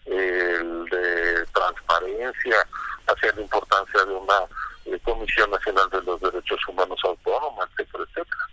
[0.06, 2.58] el de transparencia,
[3.08, 4.46] hacia la importancia de una
[5.04, 8.44] Comisión Nacional de los Derechos Humanos Autónoma, etcétera, etcétera.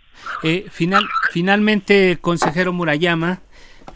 [0.77, 3.41] Final, finalmente, consejero Murayama,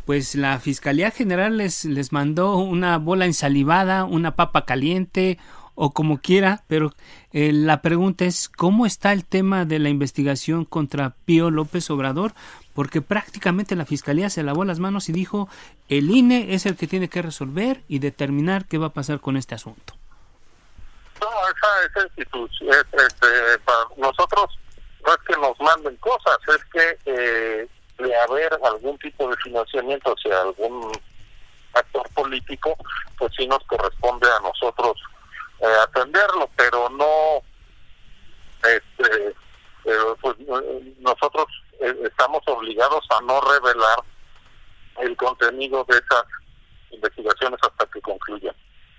[0.08, 5.38] pues la Fiscalía General les, les mandó una bola ensalivada, una papa caliente
[5.76, 6.91] o como quiera, pero
[7.34, 12.34] eh, la pregunta es cómo está el tema de la investigación contra Pío López Obrador,
[12.73, 15.50] porque prácticamente la Fiscalía se lavó las manos y dijo
[15.88, 19.38] el INE es el que tiene que resolver y determinar qué va a pasar con
[19.38, 19.94] este asunto.
[21.21, 23.27] No, esa, esa institución, este,
[23.65, 24.58] para nosotros
[25.06, 30.13] no es que nos manden cosas, es que eh, de haber algún tipo de financiamiento
[30.13, 30.91] hacia algún
[31.73, 32.75] actor político,
[33.17, 34.97] pues sí nos corresponde a nosotros
[35.60, 37.43] eh, atenderlo, pero no,
[38.63, 39.27] este,
[39.85, 40.35] eh, pues
[40.99, 41.45] nosotros
[41.79, 43.99] eh, estamos obligados a no revelar
[44.99, 46.25] el contenido de esas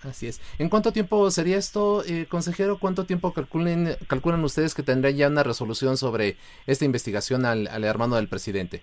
[0.09, 0.41] Así es.
[0.59, 2.79] ¿En cuánto tiempo sería esto, eh, consejero?
[2.79, 6.37] ¿Cuánto tiempo calculen, calculan ustedes que tendrán ya una resolución sobre
[6.67, 8.83] esta investigación al, al hermano del presidente?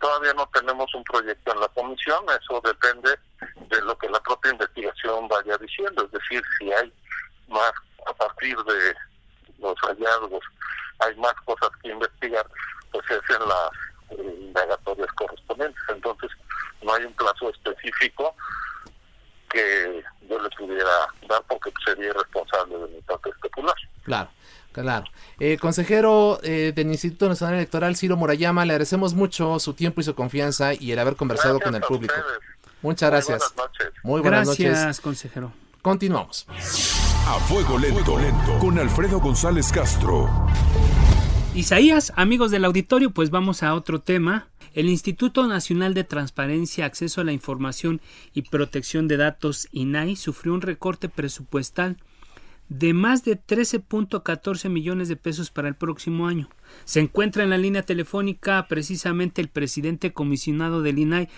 [0.00, 3.18] todavía no tenemos un proyecto en la comisión, eso depende
[3.68, 6.92] de lo que la propia investigación vaya diciendo, es decir, si hay
[7.48, 7.72] más
[8.06, 8.94] a partir de
[9.58, 10.44] los hallazgos,
[10.98, 12.46] hay más cosas que investigar,
[12.92, 13.70] pues es en las
[14.10, 14.52] eh,
[15.16, 15.82] correspondientes.
[15.88, 16.30] Entonces,
[16.82, 18.34] no hay un plazo específico
[19.54, 20.90] que yo le pudiera
[21.28, 23.74] dar porque sería irresponsable de mi parte especular.
[24.02, 24.28] Claro.
[24.72, 25.04] Claro.
[25.38, 30.04] Eh, consejero eh, del Instituto Nacional Electoral, Ciro Murayama, le agradecemos mucho su tiempo y
[30.04, 32.14] su confianza y el haber conversado con el público.
[32.82, 33.54] Muchas gracias.
[34.02, 34.58] Muy buenas noches.
[34.58, 35.52] Muy buenas Gracias, consejero.
[35.80, 36.46] Continuamos.
[36.48, 40.28] A fuego lento, lento, con Alfredo González Castro.
[41.54, 44.48] Isaías, amigos del auditorio, pues vamos a otro tema.
[44.74, 48.00] El Instituto Nacional de Transparencia, Acceso a la Información
[48.34, 51.96] y Protección de Datos, INAI, sufrió un recorte presupuestal
[52.68, 56.48] de más de 13.14 millones de pesos para el próximo año.
[56.84, 61.28] Se encuentra en la línea telefónica precisamente el presidente comisionado del INAI,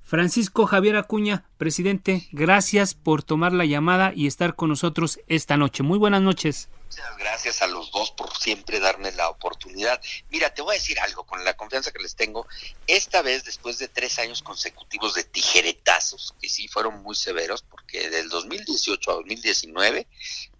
[0.00, 1.44] Francisco Javier Acuña.
[1.58, 5.82] Presidente, gracias por tomar la llamada y estar con nosotros esta noche.
[5.82, 6.70] Muy buenas noches.
[6.88, 10.00] Muchas gracias a los dos por siempre darme la oportunidad.
[10.30, 12.46] Mira, te voy a decir algo, con la confianza que les tengo,
[12.86, 18.08] esta vez después de tres años consecutivos de tijeretazos, que sí fueron muy severos, porque
[18.08, 20.06] del 2018 a 2019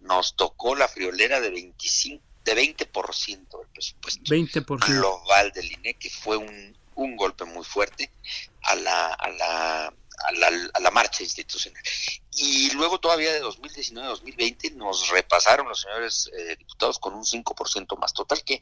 [0.01, 4.87] nos tocó la friolera de 25 de 20% del presupuesto 20%.
[4.87, 8.11] global del INE, que fue un, un golpe muy fuerte
[8.62, 9.95] a la, a la
[10.25, 11.83] a la, a la, marcha institucional.
[12.33, 17.25] Y luego todavía de 2019 a 2020 nos repasaron los señores eh, diputados con un
[17.25, 18.61] 5% más total que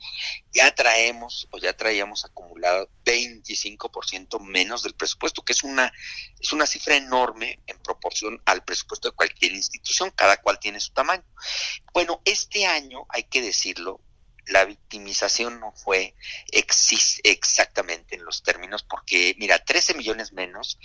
[0.53, 5.93] ya traemos o ya traíamos acumulado 25% menos del presupuesto, que es una
[6.39, 10.93] es una cifra enorme en proporción al presupuesto de cualquier institución, cada cual tiene su
[10.93, 11.25] tamaño.
[11.93, 14.01] Bueno, este año hay que decirlo,
[14.47, 16.15] la victimización no fue
[16.53, 20.79] exactamente en los términos, porque mira, 13 millones menos,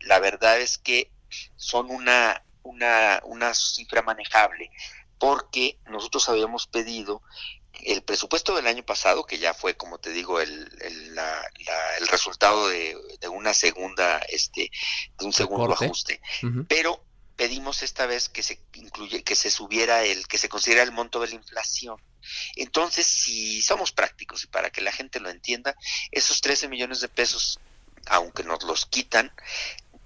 [0.00, 1.10] la verdad es que
[1.56, 4.70] son una, una, una cifra manejable,
[5.18, 7.22] porque nosotros habíamos pedido
[7.84, 11.96] el presupuesto del año pasado, que ya fue, como te digo, el, el, la, la,
[11.98, 14.70] el resultado de, de, una segunda, este,
[15.18, 16.66] de un segundo ajuste, uh -huh.
[16.68, 17.04] pero
[17.36, 21.20] pedimos esta vez que se incluye, que se subiera el, que se considera el monto
[21.20, 22.00] de la inflación.
[22.56, 25.76] Entonces, si somos prácticos y para que la gente lo entienda,
[26.10, 27.58] esos 13 millones de pesos,
[28.06, 29.32] aunque nos los quitan,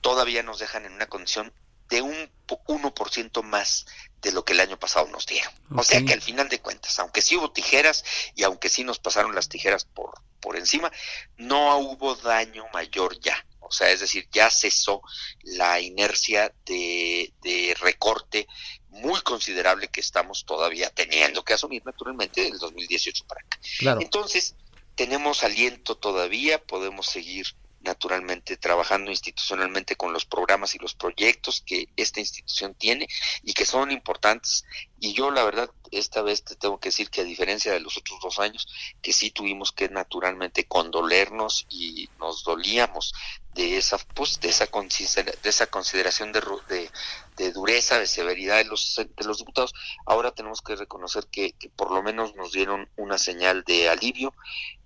[0.00, 1.52] todavía nos dejan en una condición
[1.88, 3.86] de un 1% más
[4.22, 5.52] de lo que el año pasado nos dieron.
[5.66, 5.78] Okay.
[5.78, 8.04] O sea que al final de cuentas, aunque sí hubo tijeras
[8.34, 10.90] y aunque sí nos pasaron las tijeras por, por encima,
[11.36, 13.45] no hubo daño mayor ya.
[13.66, 15.02] O sea, es decir, ya cesó
[15.42, 18.46] la inercia de, de recorte
[18.88, 23.58] muy considerable que estamos todavía teniendo que asumir naturalmente del 2018 para acá.
[23.78, 24.00] Claro.
[24.00, 24.54] Entonces,
[24.94, 27.46] tenemos aliento todavía, podemos seguir
[27.86, 33.08] naturalmente trabajando institucionalmente con los programas y los proyectos que esta institución tiene
[33.42, 34.64] y que son importantes.
[34.98, 37.96] Y yo la verdad, esta vez te tengo que decir que a diferencia de los
[37.96, 38.66] otros dos años,
[39.00, 43.14] que sí tuvimos que naturalmente condolernos y nos dolíamos
[43.54, 46.90] de esa, pues, de esa, de esa consideración de, de,
[47.36, 49.72] de, dureza, de severidad de los, de los diputados,
[50.04, 54.34] ahora tenemos que reconocer que, que por lo menos nos dieron una señal de alivio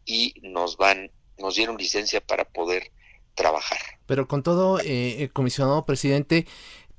[0.04, 1.10] y nos van
[1.40, 2.90] nos dieron licencia para poder
[3.34, 3.78] trabajar.
[4.06, 6.46] Pero con todo, eh, comisionado presidente,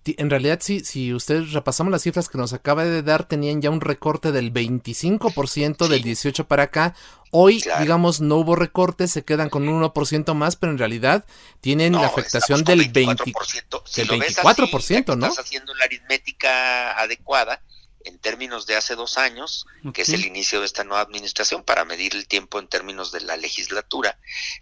[0.06, 3.70] en realidad si, si ustedes repasamos las cifras que nos acaba de dar, tenían ya
[3.70, 5.92] un recorte del 25% sí.
[5.92, 6.96] del 18 para acá.
[7.30, 7.82] Hoy, claro.
[7.82, 11.26] digamos, no hubo recorte, se quedan con un 1% más, pero en realidad
[11.62, 15.28] tienen no, la afectación del 24%, 20, si del 24%, así, ¿no?
[15.28, 17.62] Estás haciendo la aritmética adecuada
[18.06, 19.92] en términos de hace dos años, okay.
[19.92, 23.22] que es el inicio de esta nueva administración, para medir el tiempo en términos de
[23.22, 24.18] la legislatura.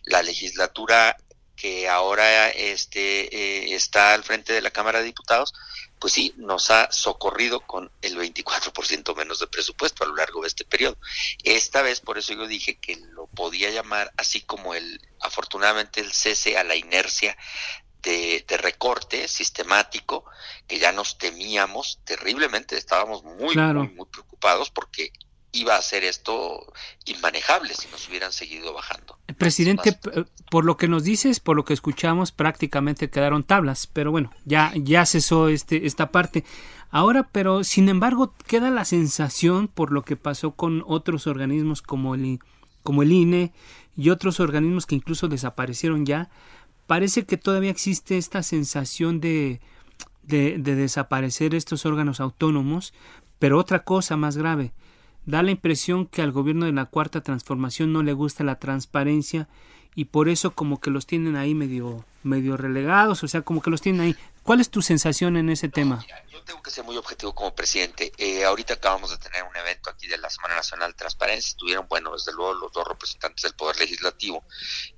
[0.05, 1.17] La legislatura
[1.59, 5.53] que ahora este, eh, está al frente de la Cámara de Diputados,
[5.99, 10.47] pues sí, nos ha socorrido con el 24% menos de presupuesto a lo largo de
[10.47, 10.97] este periodo.
[11.43, 16.13] Esta vez, por eso yo dije que lo podía llamar, así como el, afortunadamente, el
[16.13, 17.37] cese a la inercia
[18.01, 20.25] de, de, recorte sistemático
[20.67, 23.83] que ya nos temíamos terriblemente, estábamos muy, claro.
[23.83, 25.11] muy, muy preocupados porque
[25.51, 26.71] iba a ser esto
[27.05, 29.17] inmanejable si nos hubieran seguido bajando.
[29.37, 29.97] Presidente,
[30.49, 34.71] por lo que nos dices, por lo que escuchamos, prácticamente quedaron tablas, pero bueno, ya,
[34.75, 36.43] ya cesó este, esta parte.
[36.91, 42.15] Ahora, pero sin embargo, queda la sensación, por lo que pasó con otros organismos como
[42.15, 42.39] el,
[42.83, 43.53] como el INE
[43.95, 46.29] y otros organismos que incluso desaparecieron ya,
[46.89, 49.61] parece que todavía existe esta sensación de
[50.29, 52.93] de, de desaparecer estos órganos autónomos,
[53.39, 54.71] pero otra cosa más grave,
[55.25, 59.49] da la impresión que al gobierno de la Cuarta Transformación no le gusta la transparencia
[59.95, 63.69] y por eso como que los tienen ahí medio medio relegados, o sea, como que
[63.69, 64.15] los tienen ahí.
[64.49, 66.03] ¿Cuál es tu sensación en ese tema?
[66.31, 68.11] yo tengo que ser muy objetivo como presidente.
[68.17, 71.49] Eh, ahorita acabamos de tener un evento aquí de la Semana Nacional de Transparencia.
[71.49, 74.43] Estuvieron, bueno, desde luego los dos representantes del Poder Legislativo,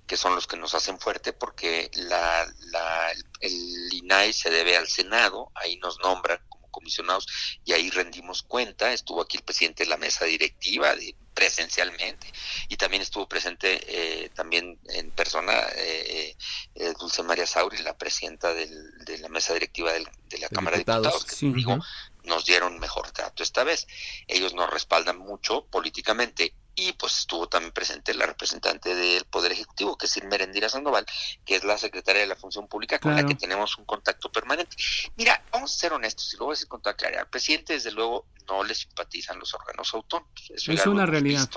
[0.07, 4.87] que son los que nos hacen fuerte, porque la, la, el INAI se debe al
[4.87, 6.39] Senado, ahí nos nombran
[6.71, 7.27] comisionados
[7.65, 8.93] y ahí rendimos cuenta.
[8.93, 12.27] Estuvo aquí el presidente de la mesa directiva de, presencialmente
[12.67, 16.35] y también estuvo presente eh, también en persona eh,
[16.75, 18.69] eh, Dulce María Sauri, la presidenta del,
[19.05, 21.79] de la mesa directiva del, de la Cámara de Diputados, que digo,
[22.23, 23.87] nos dieron mejor trato esta vez.
[24.27, 29.97] Ellos nos respaldan mucho políticamente y pues estuvo también presente la representante del Poder Ejecutivo,
[29.97, 31.05] que es Irmerendira Sandoval,
[31.45, 34.75] que es la secretaria de la Función Pública con la que tenemos un contacto permanente.
[35.15, 37.73] Mira, vamos a ser honestos, y lo voy a decir con toda claridad, al presidente
[37.73, 40.31] desde luego no le simpatizan los órganos autónomos.
[40.49, 41.49] Eso es una realidad.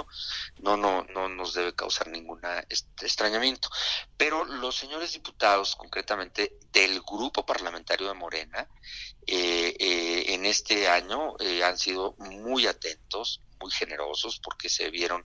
[0.58, 2.40] No, no, no nos debe causar ningún
[3.00, 3.68] extrañamiento.
[4.16, 8.68] Pero los señores diputados, concretamente del grupo parlamentario de Morena,
[9.26, 15.24] eh, eh, en este año eh, han sido muy atentos, muy generosos porque se vieron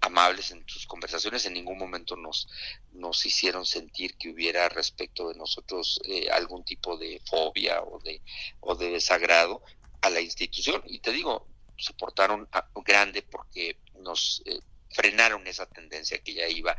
[0.00, 2.48] amables en sus conversaciones, en ningún momento nos,
[2.92, 8.20] nos hicieron sentir que hubiera respecto de nosotros eh, algún tipo de fobia o de,
[8.60, 9.62] o de desagrado
[10.00, 10.82] a la institución.
[10.86, 11.46] Y te digo,
[11.78, 12.48] se portaron
[12.84, 14.58] grande porque nos eh,
[14.90, 16.76] frenaron esa tendencia que ya iba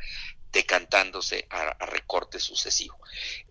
[0.52, 2.98] decantándose a, recorte sucesivo.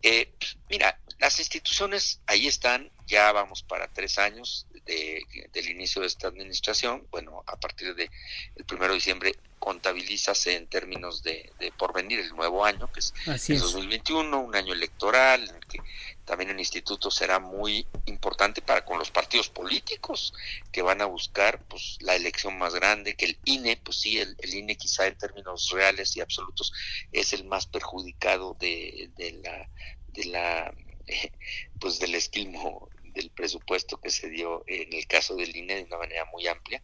[0.01, 0.35] Eh,
[0.69, 6.27] mira, las instituciones ahí están, ya vamos para tres años de, del inicio de esta
[6.27, 7.07] administración.
[7.13, 8.11] Bueno, a partir de
[8.57, 13.15] el primero de diciembre contabilízase en términos de, de porvenir el nuevo año, que es
[13.49, 15.79] el 2021, un año electoral, en el que
[16.25, 20.35] también el instituto será muy importante para con los partidos políticos
[20.73, 24.35] que van a buscar pues la elección más grande, que el INE, pues sí, el,
[24.41, 26.73] el INE quizá en términos reales y absolutos
[27.13, 29.69] es el más perjudicado de, de la
[30.13, 30.75] de la
[31.81, 35.99] pues del esquilmo del presupuesto que se dio en el caso del INE de una
[35.99, 36.83] manera muy amplia.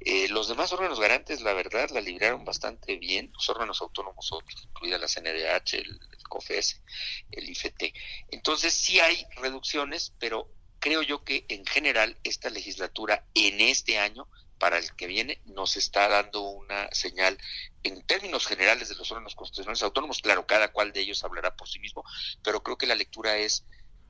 [0.00, 4.62] Eh, los demás órganos garantes, la verdad, la libraron bastante bien, los órganos autónomos otros,
[4.68, 6.82] incluida la CNDH, el, COFES,
[7.30, 7.94] el IFT.
[8.30, 14.28] Entonces sí hay reducciones, pero creo yo que en general esta legislatura en este año
[14.58, 17.38] para el que viene nos está dando una señal
[17.82, 20.20] en términos generales de los órganos constitucionales autónomos.
[20.20, 22.04] Claro, cada cual de ellos hablará por sí mismo,
[22.42, 23.64] pero creo que la lectura es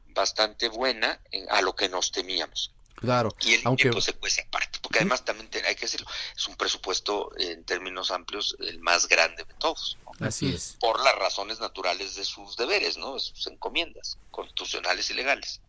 [0.09, 1.21] bastante buena
[1.51, 2.73] a lo que nos temíamos.
[2.97, 6.49] Claro, y el aunque pues, se cuece aparte, porque además también hay que decirlo, es
[6.49, 9.99] un presupuesto en términos amplios el más grande de todos.
[10.21, 10.77] Así es.
[10.81, 13.15] Por las razones naturales de sus deberes, ¿no?
[13.15, 15.61] De sus encomiendas constitucionales y legales.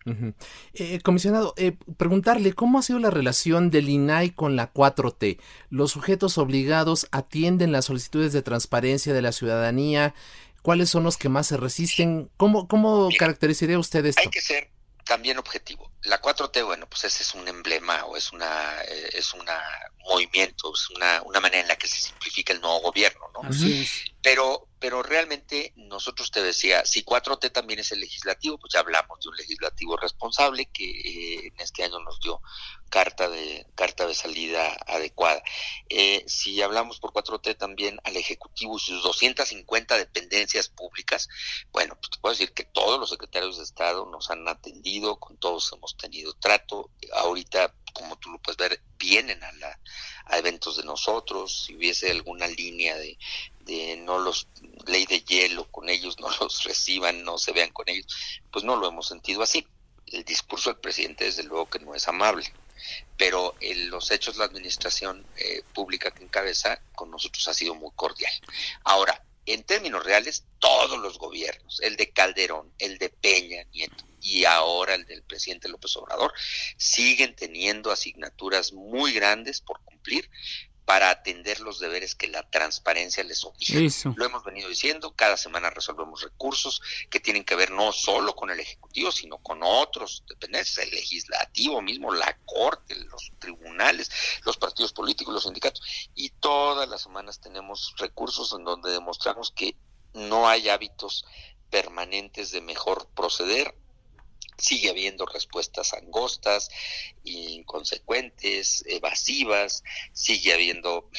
[0.73, 5.39] eh, comisionado, eh, preguntarle cómo ha sido la relación del INAI con la 4T.
[5.69, 10.13] Los sujetos obligados atienden las solicitudes de transparencia de la ciudadanía.
[10.61, 12.29] ¿Cuáles son los que más se resisten?
[12.35, 14.21] ¿Cómo, cómo caracterizaría usted esto?
[14.21, 14.69] Hay que ser
[15.07, 15.91] también objetivo.
[16.03, 19.41] La 4T, bueno, pues ese es un emblema o es una eh, es un
[20.07, 23.49] movimiento, es una, una manera en la que se simplifica el nuevo gobierno, ¿no?
[24.21, 29.19] Pero pero realmente nosotros te decía, si 4T también es el legislativo, pues ya hablamos
[29.19, 32.41] de un legislativo responsable que eh, en este año nos dio
[32.89, 35.41] carta de carta de salida adecuada.
[35.89, 41.27] Eh, si hablamos por 4T también al ejecutivo y sus 250 dependencias públicas,
[41.71, 45.37] bueno, pues te puedo decir que todos los secretarios de Estado nos han atendido, con
[45.37, 46.91] todos hemos tenido trato.
[47.13, 49.79] Ahorita, como tú lo puedes ver, vienen a la
[50.29, 53.17] a eventos de nosotros, si hubiese alguna línea de,
[53.67, 54.47] de no los
[54.87, 58.07] ley de hielo con ellos, no los reciban, no se vean con ellos,
[58.51, 59.67] pues no lo hemos sentido así.
[60.07, 62.51] El discurso del presidente desde luego que no es amable,
[63.17, 67.91] pero en los hechos la administración eh, pública que encabeza con nosotros ha sido muy
[67.93, 68.31] cordial.
[68.85, 74.43] Ahora, en términos reales, todos los gobiernos, el de Calderón, el de Peña Nieto y
[74.45, 76.33] ahora el del presidente López Obrador,
[76.77, 80.29] siguen teniendo asignaturas muy grandes por cumplir
[80.87, 83.77] para atender los deberes que la transparencia les obliga.
[84.15, 88.51] Lo hemos venido diciendo, cada semana resolvemos recursos que tienen que ver no solo con
[88.51, 94.09] el Ejecutivo, sino con otros dependencias, el legislativo mismo, la Corte, los tribunales,
[94.45, 95.81] los partidos políticos, los sindicatos,
[96.15, 99.75] y todas las semanas tenemos recursos en donde demostramos que
[100.13, 101.25] no hay hábitos
[101.69, 103.75] permanentes de mejor proceder
[104.57, 106.69] sigue habiendo respuestas angostas,
[107.23, 109.83] inconsecuentes, evasivas,
[110.13, 111.09] sigue habiendo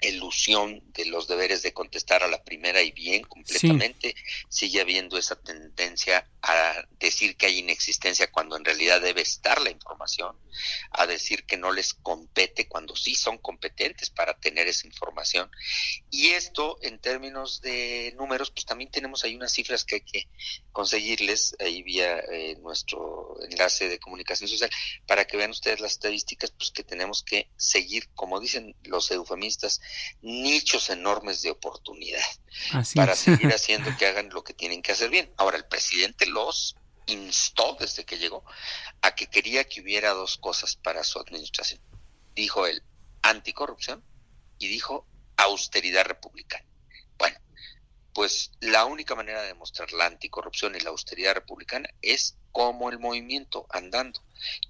[0.00, 4.14] elusión de los deberes de contestar a la primera y bien completamente,
[4.48, 9.70] sigue habiendo esa tendencia a decir que hay inexistencia cuando en realidad debe estar la
[9.70, 10.36] información,
[10.90, 15.50] a decir que no les compete cuando sí son competentes para tener esa información.
[16.10, 20.28] Y esto en términos de números, pues también tenemos ahí unas cifras que hay que
[20.70, 24.70] conseguirles ahí vía eh, nuestro enlace de comunicación social
[25.06, 29.80] para que vean ustedes las estadísticas, pues que tenemos que seguir, como dicen los eufemistas,
[30.20, 32.22] nichos enormes de oportunidad
[32.94, 35.32] para seguir haciendo que hagan lo que tienen que hacer bien.
[35.36, 36.76] Ahora, el presidente los
[37.06, 38.44] instó desde que llegó
[39.02, 41.80] a que quería que hubiera dos cosas para su administración.
[42.34, 42.82] Dijo él,
[43.22, 44.04] anticorrupción
[44.58, 45.06] y dijo
[45.36, 46.66] austeridad republicana.
[47.18, 47.38] Bueno,
[48.12, 52.98] pues la única manera de demostrar la anticorrupción y la austeridad republicana es como el
[52.98, 54.20] movimiento andando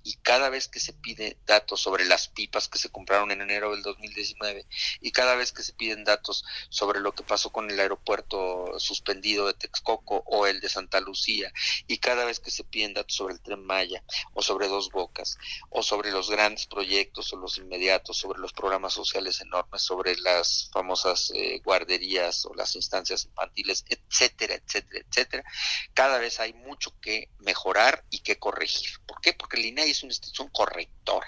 [0.02, 3.72] y cada vez que se pide datos sobre las pipas que se compraron en enero
[3.72, 4.66] del 2019
[5.00, 9.46] y cada vez que se piden datos sobre lo que pasó con el aeropuerto suspendido
[9.46, 11.52] de Texcoco o el de Santa Lucía
[11.86, 14.02] y cada vez que se piden datos sobre el tren Maya
[14.32, 15.38] o sobre Dos Bocas
[15.70, 20.70] o sobre los grandes proyectos o los inmediatos, sobre los programas sociales enormes, sobre las
[20.72, 25.44] famosas eh, guarderías o las instancias infantiles, etcétera, etcétera, etcétera,
[25.92, 28.90] cada vez hay mucho que mejorar y que corregir.
[29.06, 29.32] ¿Por qué?
[29.32, 31.26] Porque el INAI es una institución correctora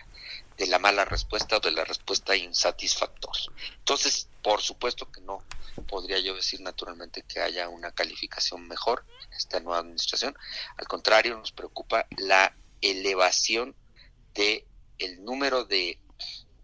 [0.57, 3.51] de la mala respuesta o de la respuesta insatisfactoria.
[3.79, 5.43] Entonces, por supuesto que no
[5.89, 10.37] podría yo decir naturalmente que haya una calificación mejor en esta nueva administración.
[10.77, 13.75] Al contrario, nos preocupa la elevación
[14.35, 14.67] de
[14.99, 15.99] el número de,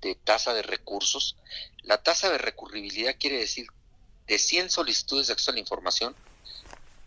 [0.00, 1.36] de tasa de recursos.
[1.82, 3.66] La tasa de recurribilidad quiere decir
[4.26, 6.16] de 100 solicitudes de acceso a la información,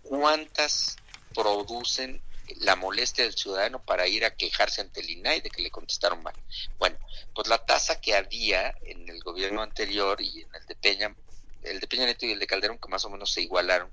[0.03, 0.97] cuántas
[1.33, 2.21] producen
[2.57, 6.21] la molestia del ciudadano para ir a quejarse ante el INAI de que le contestaron
[6.23, 6.35] mal.
[6.77, 6.97] Bueno,
[7.33, 11.15] pues la tasa que había en el gobierno anterior y en el de Peña,
[11.63, 13.89] el de Peña Neto y el de Calderón, que más o menos se igualaron,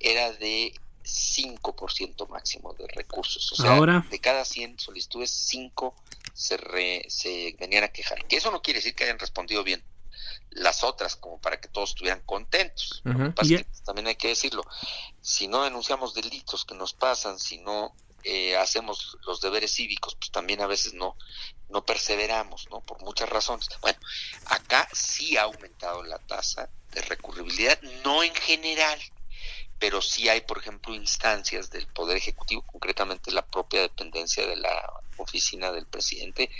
[0.00, 0.74] era de
[1.04, 3.52] 5% máximo de recursos.
[3.52, 5.94] O sea, de cada 100 solicitudes, 5
[6.32, 8.24] se, se venían a quejar.
[8.26, 9.82] Que eso no quiere decir que hayan respondido bien
[10.54, 13.02] las otras como para que todos estuvieran contentos.
[13.84, 14.62] también hay que decirlo,
[15.20, 17.94] si no denunciamos delitos que nos pasan, si no
[18.24, 21.16] eh, hacemos los deberes cívicos, pues también a veces no,
[21.70, 22.80] no perseveramos, ¿no?
[22.80, 23.68] Por muchas razones.
[23.80, 23.98] Bueno,
[24.46, 29.00] acá sí ha aumentado la tasa de recurribilidad, no en general,
[29.78, 35.02] pero sí hay, por ejemplo, instancias del Poder Ejecutivo, concretamente la propia dependencia de la
[35.16, 36.50] oficina del presidente,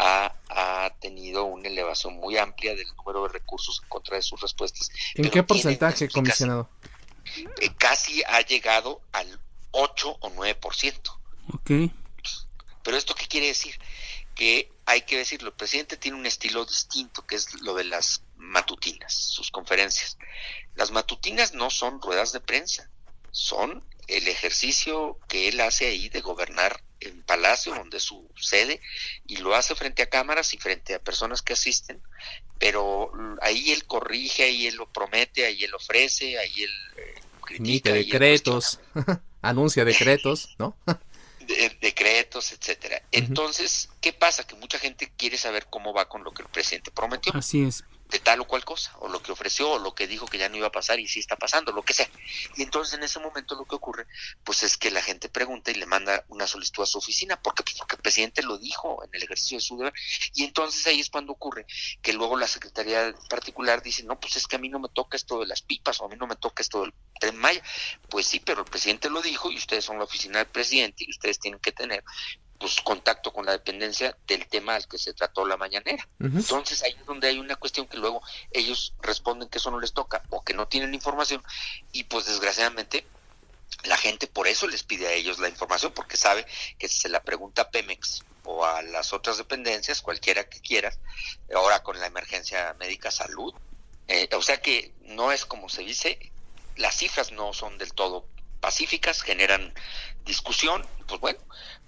[0.00, 4.90] ha, tenido una elevación muy amplia del número de recursos en contra de sus respuestas.
[5.14, 6.68] ¿En qué porcentaje, comisionado?
[7.60, 9.40] Eh, casi ha llegado al
[9.70, 11.18] 8 o 9%.
[11.54, 11.92] Ok.
[12.82, 13.78] Pero esto qué quiere decir?
[14.34, 18.22] Que hay que decirlo, el presidente tiene un estilo distinto, que es lo de las
[18.36, 20.18] matutinas, sus conferencias.
[20.74, 22.90] Las matutinas no son ruedas de prensa,
[23.30, 28.80] son el ejercicio que él hace ahí de gobernar en Palacio, donde es su sede,
[29.26, 32.00] y lo hace frente a cámaras y frente a personas que asisten,
[32.58, 37.92] pero ahí él corrige, ahí él lo promete, ahí él ofrece, ahí él eh, critica.
[37.92, 38.80] decretos,
[39.42, 40.76] anuncia decretos, ¿no?
[41.80, 43.02] decretos, etcétera.
[43.10, 44.46] Entonces, ¿qué pasa?
[44.46, 47.32] Que mucha gente quiere saber cómo va con lo que el presidente prometió.
[47.34, 50.26] Así es de tal o cual cosa, o lo que ofreció, o lo que dijo
[50.26, 52.08] que ya no iba a pasar y sí está pasando, lo que sea.
[52.56, 54.06] Y entonces en ese momento lo que ocurre,
[54.44, 57.62] pues es que la gente pregunta y le manda una solicitud a su oficina, porque,
[57.62, 59.92] pues, porque el presidente lo dijo en el ejercicio de su deber.
[60.34, 61.66] Y entonces ahí es cuando ocurre
[62.02, 65.16] que luego la Secretaría particular dice, no, pues es que a mí no me toca
[65.16, 67.62] esto de las pipas, o a mí no me toca esto del tren Maya.
[68.08, 71.10] Pues sí, pero el presidente lo dijo y ustedes son la oficina del presidente y
[71.10, 72.02] ustedes tienen que tener
[72.60, 76.06] pues contacto con la dependencia del tema al que se trató la mañanera.
[76.20, 79.94] Entonces ahí es donde hay una cuestión que luego ellos responden que eso no les
[79.94, 81.42] toca o que no tienen información
[81.90, 83.06] y pues desgraciadamente
[83.84, 86.46] la gente por eso les pide a ellos la información porque sabe
[86.78, 90.98] que si se la pregunta a Pemex o a las otras dependencias, cualquiera que quieras,
[91.54, 93.54] ahora con la emergencia médica salud,
[94.06, 96.30] eh, o sea que no es como se dice,
[96.76, 98.26] las cifras no son del todo
[98.60, 99.72] pacíficas, generan
[100.24, 101.38] discusión, pues bueno,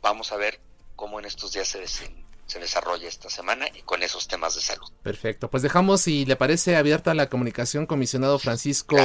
[0.00, 0.60] vamos a ver
[0.96, 4.90] cómo en estos días se, se desarrolla esta semana y con esos temas de salud.
[5.02, 8.96] Perfecto, pues dejamos, si le parece, abierta la comunicación, comisionado Francisco.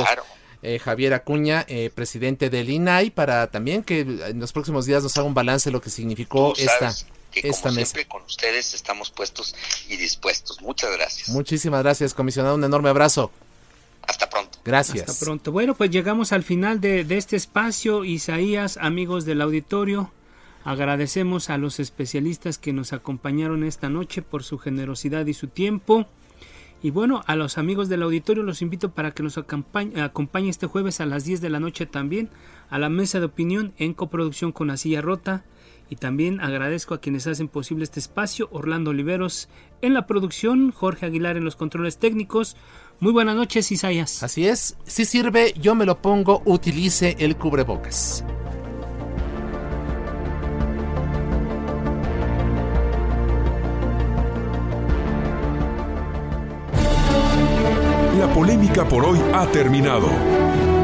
[0.63, 5.15] Eh, Javier Acuña, eh, presidente del INAI, para también que en los próximos días nos
[5.15, 6.95] haga un balance de lo que significó esta,
[7.31, 9.55] que esta como siempre con ustedes estamos puestos
[9.87, 10.59] y dispuestos.
[10.61, 11.29] Muchas gracias.
[11.29, 12.55] Muchísimas gracias, comisionado.
[12.55, 13.31] Un enorme abrazo.
[14.01, 14.46] Hasta pronto.
[14.67, 15.09] Gracias.
[15.09, 15.53] Hasta pronto.
[15.53, 18.03] Bueno, pues llegamos al final de, este espacio.
[18.03, 20.11] Isaías, amigos del auditorio,
[20.65, 26.05] agradecemos a los especialistas que nos acompañaron esta noche por su generosidad y su tiempo.
[26.83, 30.67] Y bueno, a los amigos del auditorio los invito para que nos acompañe, acompañe este
[30.67, 32.29] jueves a las 10 de la noche también
[32.69, 35.45] a la mesa de opinión en coproducción con La Silla Rota.
[35.89, 39.47] Y también agradezco a quienes hacen posible este espacio, Orlando Oliveros
[39.81, 42.57] en la producción, Jorge Aguilar en los controles técnicos.
[42.99, 44.23] Muy buenas noches, Isaías.
[44.23, 48.23] Así es, si sirve, yo me lo pongo, utilice el cubrebocas.
[58.17, 60.09] La polémica por hoy ha terminado.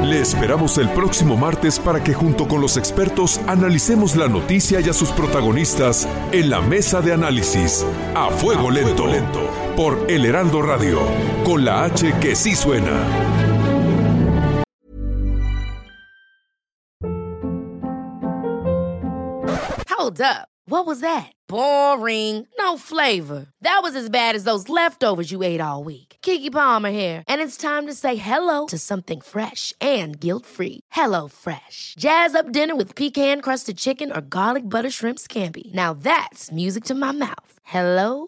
[0.03, 4.89] Le esperamos el próximo martes para que junto con los expertos analicemos la noticia y
[4.89, 7.83] a sus protagonistas en la mesa de análisis
[8.13, 10.99] a fuego, lento, lento por El Heraldo Radio,
[11.43, 13.31] con la H que sí suena.
[19.89, 20.49] Hold up.
[20.65, 21.31] What was that?
[21.47, 22.47] Boring.
[22.57, 23.47] No flavor.
[23.61, 26.17] That was as bad as those leftovers you ate all week.
[26.21, 30.79] Kiki Palmer here, and it's time to say hello to something fresh and guilt-free.
[30.91, 31.95] Hello Fresh.
[31.97, 35.73] Jazz up dinner with pecan-crusted chicken or garlic butter shrimp scampi.
[35.73, 37.59] Now that's music to my mouth.
[37.63, 38.27] Hello